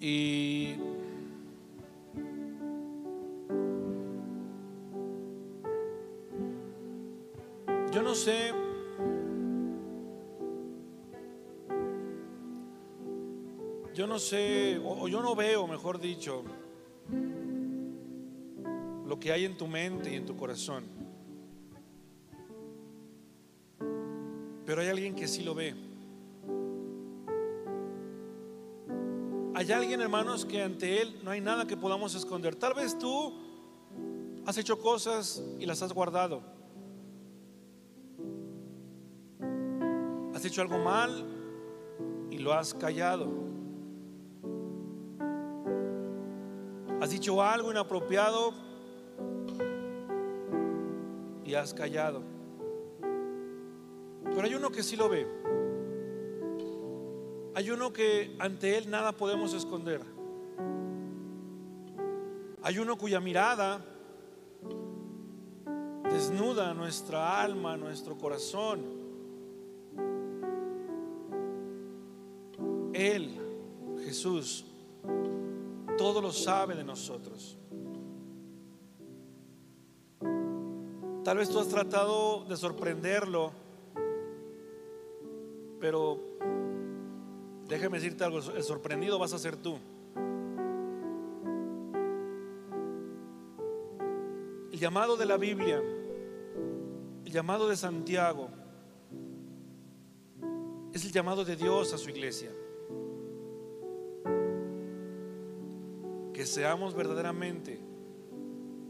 Y 0.00 0.35
yo 7.96 8.02
no 8.02 8.14
sé 8.14 8.52
yo 13.94 14.06
no 14.06 14.18
sé, 14.18 14.78
o, 14.84 15.08
yo 15.08 15.22
no 15.22 15.34
veo, 15.34 15.66
mejor 15.66 15.98
dicho, 15.98 16.44
lo 19.06 19.18
que 19.18 19.32
hay 19.32 19.46
en 19.46 19.56
tu 19.56 19.66
mente 19.66 20.12
y 20.12 20.16
en 20.16 20.26
tu 20.26 20.36
corazón. 20.36 20.84
Pero 24.66 24.82
hay 24.82 24.88
alguien 24.88 25.14
que 25.14 25.26
sí 25.26 25.42
lo 25.42 25.54
ve. 25.54 25.74
Hay 29.54 29.72
alguien, 29.72 30.02
hermanos, 30.02 30.44
que 30.44 30.60
ante 30.60 31.00
Él 31.00 31.18
no 31.24 31.30
hay 31.30 31.40
nada 31.40 31.66
que 31.66 31.78
podamos 31.78 32.14
esconder. 32.14 32.56
Tal 32.56 32.74
vez 32.74 32.98
tú 32.98 33.32
has 34.44 34.58
hecho 34.58 34.78
cosas 34.78 35.42
y 35.58 35.64
las 35.64 35.80
has 35.80 35.94
guardado. 35.94 36.55
Hecho 40.46 40.62
algo 40.62 40.78
mal 40.78 41.24
y 42.30 42.38
lo 42.38 42.52
has 42.52 42.74
callado. 42.74 43.28
Has 47.00 47.10
dicho 47.10 47.42
algo 47.42 47.70
inapropiado 47.70 48.52
y 51.44 51.54
has 51.54 51.74
callado. 51.74 52.22
Pero 54.24 54.42
hay 54.42 54.54
uno 54.54 54.70
que 54.70 54.82
sí 54.82 54.96
lo 54.96 55.08
ve. 55.08 55.26
Hay 57.54 57.70
uno 57.70 57.92
que 57.92 58.34
ante 58.38 58.76
Él 58.76 58.90
nada 58.90 59.12
podemos 59.12 59.54
esconder. 59.54 60.00
Hay 62.62 62.78
uno 62.78 62.98
cuya 62.98 63.20
mirada 63.20 63.84
desnuda 66.10 66.74
nuestra 66.74 67.40
alma, 67.40 67.76
nuestro 67.76 68.16
corazón. 68.16 68.95
Él, 72.96 73.30
Jesús, 74.04 74.64
todo 75.98 76.22
lo 76.22 76.32
sabe 76.32 76.74
de 76.74 76.82
nosotros. 76.82 77.58
Tal 81.22 81.36
vez 81.36 81.50
tú 81.50 81.58
has 81.58 81.68
tratado 81.68 82.44
de 82.44 82.56
sorprenderlo, 82.56 83.52
pero 85.78 86.20
déjame 87.68 87.98
decirte 87.98 88.24
algo, 88.24 88.38
el 88.38 88.62
sorprendido 88.62 89.18
vas 89.18 89.34
a 89.34 89.38
ser 89.38 89.56
tú. 89.56 89.76
El 94.72 94.78
llamado 94.78 95.18
de 95.18 95.26
la 95.26 95.36
Biblia, 95.36 95.82
el 97.24 97.32
llamado 97.32 97.68
de 97.68 97.76
Santiago, 97.76 98.48
es 100.94 101.04
el 101.04 101.12
llamado 101.12 101.44
de 101.44 101.56
Dios 101.56 101.92
a 101.92 101.98
su 101.98 102.08
iglesia. 102.08 102.50
Que 106.36 106.44
seamos 106.44 106.94
verdaderamente 106.94 107.80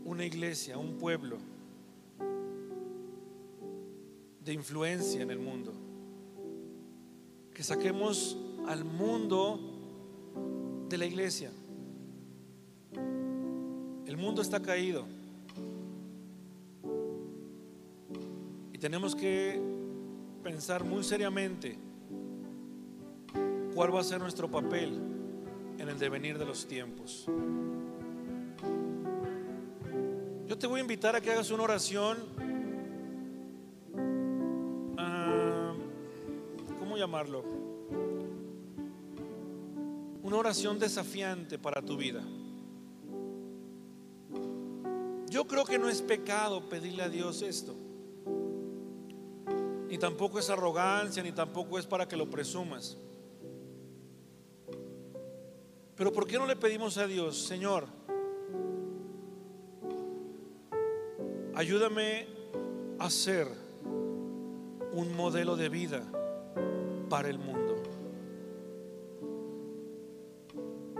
una 0.05 0.25
iglesia, 0.25 0.79
un 0.79 0.99
pueblo 0.99 1.39
de 4.45 4.53
influencia 4.53 5.23
en 5.23 5.31
el 5.31 5.39
mundo. 5.39 5.73
Que 7.55 7.63
saquemos 7.63 8.37
al 8.67 8.85
mundo 8.85 9.61
de 10.89 10.99
la 10.99 11.07
iglesia. 11.07 11.53
El 14.07 14.17
mundo 14.17 14.43
está 14.43 14.61
caído. 14.61 15.05
Y 18.73 18.79
tenemos 18.79 19.15
que 19.15 19.63
pensar 20.43 20.83
muy 20.83 21.05
seriamente 21.05 21.79
cuál 23.73 23.95
va 23.95 24.01
a 24.01 24.05
ser 24.05 24.19
nuestro 24.19 24.51
papel 24.51 25.16
en 25.79 25.89
el 25.89 25.99
devenir 25.99 26.39
de 26.39 26.45
los 26.45 26.67
tiempos. 26.67 27.27
Yo 30.47 30.59
te 30.59 30.67
voy 30.67 30.79
a 30.79 30.83
invitar 30.83 31.17
a 31.17 31.21
que 31.21 31.31
hagas 31.31 31.51
una 31.51 31.65
oración 31.65 32.37
llamarlo? 36.97 37.45
Una 40.23 40.37
oración 40.37 40.79
desafiante 40.79 41.59
para 41.59 41.83
tu 41.83 41.97
vida. 41.97 42.23
Yo 45.29 45.47
creo 45.47 45.65
que 45.65 45.79
no 45.79 45.89
es 45.89 46.03
pecado 46.03 46.69
pedirle 46.69 47.03
a 47.03 47.09
Dios 47.09 47.43
esto. 47.43 47.75
Ni 49.89 49.99
tampoco 49.99 50.39
es 50.39 50.51
arrogancia, 50.51 51.23
ni 51.23 51.33
tampoco 51.33 51.79
es 51.79 51.87
para 51.87 52.09
que 52.09 52.17
lo 52.17 52.29
presumas. 52.29 52.99
Pero 55.97 56.13
¿por 56.13 56.27
qué 56.27 56.39
no 56.39 56.47
le 56.47 56.57
pedimos 56.57 56.99
a 56.99 57.07
Dios, 57.07 57.39
Señor, 57.39 57.87
ayúdame 61.55 62.27
a 62.99 63.09
ser 63.09 63.49
un 64.93 65.17
modelo 65.17 65.57
de 65.57 65.69
vida 65.71 66.03
para 67.09 67.29
el 67.29 67.39
mundo. 67.39 67.77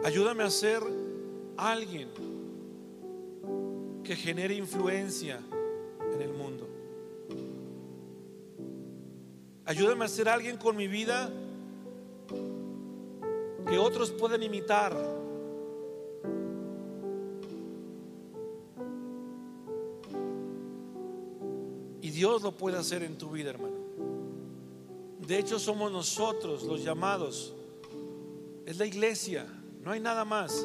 Ayúdame 0.03 0.45
a 0.45 0.51
ser 0.51 0.83
alguien 1.57 2.09
que 4.03 4.17
genere 4.17 4.55
influencia 4.55 5.41
en 6.15 6.23
el 6.23 6.33
mundo. 6.33 6.69
Ayúdame 9.67 10.05
a 10.05 10.09
ser 10.09 10.29
alguien 10.29 10.57
con 10.57 10.77
mi 10.77 10.87
vida 10.87 11.31
que 13.67 13.79
otros 13.79 14.11
pueden 14.11 14.43
imitar. 14.43 14.97
Y 22.01 22.11
Dios 22.11 22.43
lo 22.43 22.53
puede 22.53 22.79
hacer 22.79 23.03
en 23.03 23.19
tu 23.19 23.31
vida, 23.31 23.51
hermano. 23.51 23.75
De 25.27 25.39
hecho, 25.39 25.59
somos 25.59 25.91
nosotros 25.91 26.63
los 26.63 26.85
llamados. 26.85 27.53
Es 28.65 28.79
la 28.79 28.87
iglesia, 28.87 29.47
no 29.83 29.91
hay 29.91 29.99
nada 29.99 30.25
más. 30.25 30.65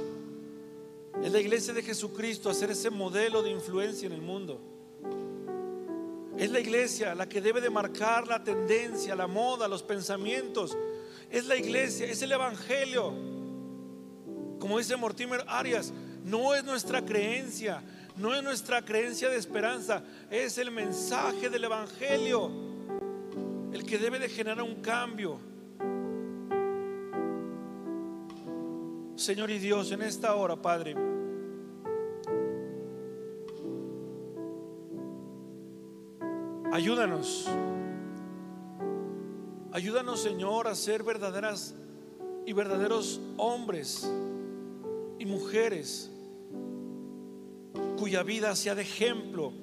Es 1.23 1.31
la 1.31 1.39
iglesia 1.39 1.73
de 1.73 1.81
Jesucristo 1.81 2.49
hacer 2.49 2.69
ese 2.71 2.91
modelo 2.91 3.41
de 3.41 3.49
influencia 3.49 4.05
en 4.05 4.13
el 4.13 4.21
mundo. 4.21 4.59
Es 6.37 6.51
la 6.51 6.59
iglesia 6.59 7.15
la 7.15 7.27
que 7.27 7.41
debe 7.41 7.61
de 7.61 7.69
marcar 7.69 8.27
la 8.27 8.43
tendencia, 8.43 9.15
la 9.15 9.27
moda, 9.27 9.67
los 9.67 9.83
pensamientos. 9.83 10.77
Es 11.31 11.45
la 11.47 11.55
iglesia, 11.55 12.05
es 12.05 12.21
el 12.21 12.33
evangelio. 12.33 13.13
Como 14.59 14.77
dice 14.77 14.97
Mortimer 14.97 15.43
Arias, 15.47 15.93
no 16.25 16.53
es 16.53 16.63
nuestra 16.63 17.03
creencia, 17.03 17.81
no 18.17 18.35
es 18.35 18.43
nuestra 18.43 18.83
creencia 18.83 19.29
de 19.29 19.37
esperanza, 19.37 20.03
es 20.29 20.57
el 20.57 20.71
mensaje 20.71 21.49
del 21.49 21.63
evangelio 21.63 22.51
el 23.71 23.85
que 23.85 23.97
debe 23.97 24.19
de 24.19 24.27
generar 24.27 24.61
un 24.61 24.81
cambio. 24.81 25.39
Señor 29.15 29.49
y 29.51 29.59
Dios, 29.59 29.91
en 29.91 30.01
esta 30.01 30.35
hora, 30.35 30.55
Padre, 30.55 30.95
ayúdanos. 36.73 37.47
Ayúdanos, 39.71 40.21
Señor, 40.21 40.67
a 40.67 40.75
ser 40.75 41.03
verdaderas 41.03 41.73
y 42.45 42.53
verdaderos 42.53 43.21
hombres 43.37 44.09
y 45.19 45.25
mujeres 45.25 46.11
cuya 47.97 48.23
vida 48.23 48.55
sea 48.55 48.75
de 48.75 48.81
ejemplo 48.81 49.53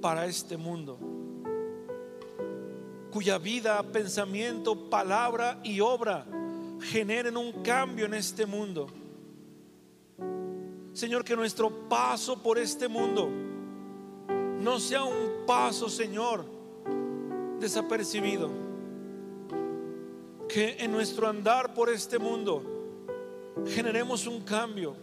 para 0.00 0.26
este 0.26 0.56
mundo 0.56 0.98
cuya 3.12 3.36
vida, 3.36 3.82
pensamiento, 3.82 4.88
palabra 4.88 5.60
y 5.62 5.80
obra 5.80 6.24
generen 6.80 7.36
un 7.36 7.62
cambio 7.62 8.06
en 8.06 8.14
este 8.14 8.46
mundo. 8.46 8.88
Señor, 10.94 11.22
que 11.22 11.36
nuestro 11.36 11.70
paso 11.88 12.42
por 12.42 12.58
este 12.58 12.88
mundo 12.88 13.28
no 14.60 14.80
sea 14.80 15.04
un 15.04 15.46
paso, 15.46 15.90
Señor, 15.90 16.44
desapercibido. 17.60 18.71
Que 20.52 20.76
en 20.78 20.92
nuestro 20.92 21.28
andar 21.28 21.72
por 21.72 21.88
este 21.88 22.18
mundo 22.18 22.62
generemos 23.68 24.26
un 24.26 24.42
cambio. 24.42 24.94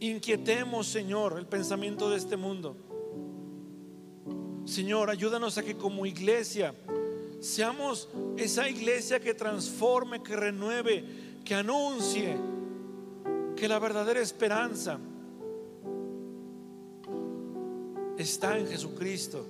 Inquietemos, 0.00 0.88
Señor, 0.88 1.38
el 1.38 1.46
pensamiento 1.46 2.10
de 2.10 2.16
este 2.18 2.36
mundo. 2.36 2.76
Señor, 4.64 5.10
ayúdanos 5.10 5.56
a 5.58 5.62
que 5.62 5.76
como 5.76 6.04
iglesia 6.04 6.74
Seamos 7.42 8.08
esa 8.36 8.68
iglesia 8.68 9.18
que 9.18 9.34
transforme, 9.34 10.22
que 10.22 10.36
renueve, 10.36 11.04
que 11.44 11.56
anuncie 11.56 12.36
que 13.56 13.66
la 13.66 13.80
verdadera 13.80 14.20
esperanza 14.20 15.00
está 18.16 18.56
en 18.56 18.68
Jesucristo 18.68 19.44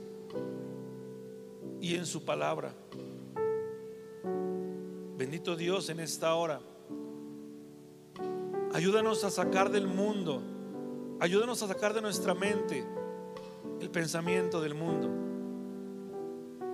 y 1.83 1.95
en 1.97 2.07
su 2.07 2.25
palabra. 2.25 2.75
Bendito 5.23 5.55
Dios 5.55 5.89
en 5.89 6.01
esta 6.01 6.35
hora. 6.35 6.59
Ayúdanos 8.73 9.23
a 9.23 9.31
sacar 9.31 9.71
del 9.71 9.87
mundo, 9.87 10.43
ayúdanos 11.21 11.63
a 11.63 11.69
sacar 11.69 11.95
de 11.95 12.03
nuestra 12.03 12.35
mente 12.35 12.85
el 13.81 13.89
pensamiento 13.89 14.61
del 14.61 14.75
mundo. 14.75 15.09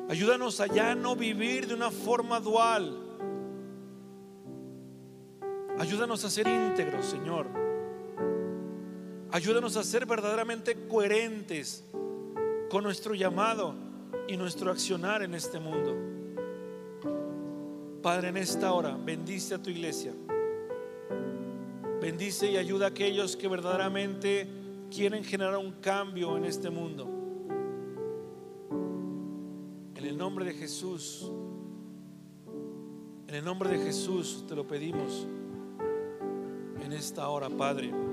Ayúdanos 0.09 0.61
a 0.61 0.67
ya 0.67 0.95
no 0.95 1.15
vivir 1.15 1.67
de 1.67 1.75
una 1.75 1.91
forma 1.91 2.41
dual. 2.41 2.99
Ayúdanos 5.79 6.25
a 6.25 6.31
ser 6.31 6.49
íntegros, 6.49 7.05
Señor. 7.05 7.49
Ayúdanos 9.31 9.77
a 9.77 9.85
ser 9.85 10.07
verdaderamente 10.07 10.89
coherentes 10.89 11.85
con 12.71 12.83
nuestro 12.83 13.15
llamado 13.15 13.75
y 14.27 14.39
nuestro 14.39 14.71
accionar 14.71 15.23
en 15.23 15.35
este 15.35 15.61
mundo. 15.61 16.18
Padre, 18.09 18.29
en 18.29 18.39
esta 18.39 18.73
hora, 18.73 18.97
bendice 18.97 19.55
a 19.55 19.63
tu 19.63 19.69
iglesia. 19.69 20.15
Bendice 22.01 22.51
y 22.51 22.57
ayuda 22.57 22.87
a 22.87 22.89
aquellos 22.89 23.37
que 23.37 23.49
verdaderamente 23.49 24.49
quieren 24.91 25.23
generar 25.23 25.59
un 25.59 25.73
cambio 25.73 26.37
en 26.39 26.47
este 26.47 26.71
mundo 26.71 27.19
nombre 30.19 30.45
de 30.45 30.53
Jesús. 30.53 31.31
En 33.29 33.35
el 33.35 33.45
nombre 33.45 33.71
de 33.71 33.79
Jesús 33.79 34.45
te 34.49 34.57
lo 34.57 34.67
pedimos 34.67 35.27
en 36.85 36.93
esta 36.93 37.29
hora, 37.29 37.49
Padre. 37.49 38.08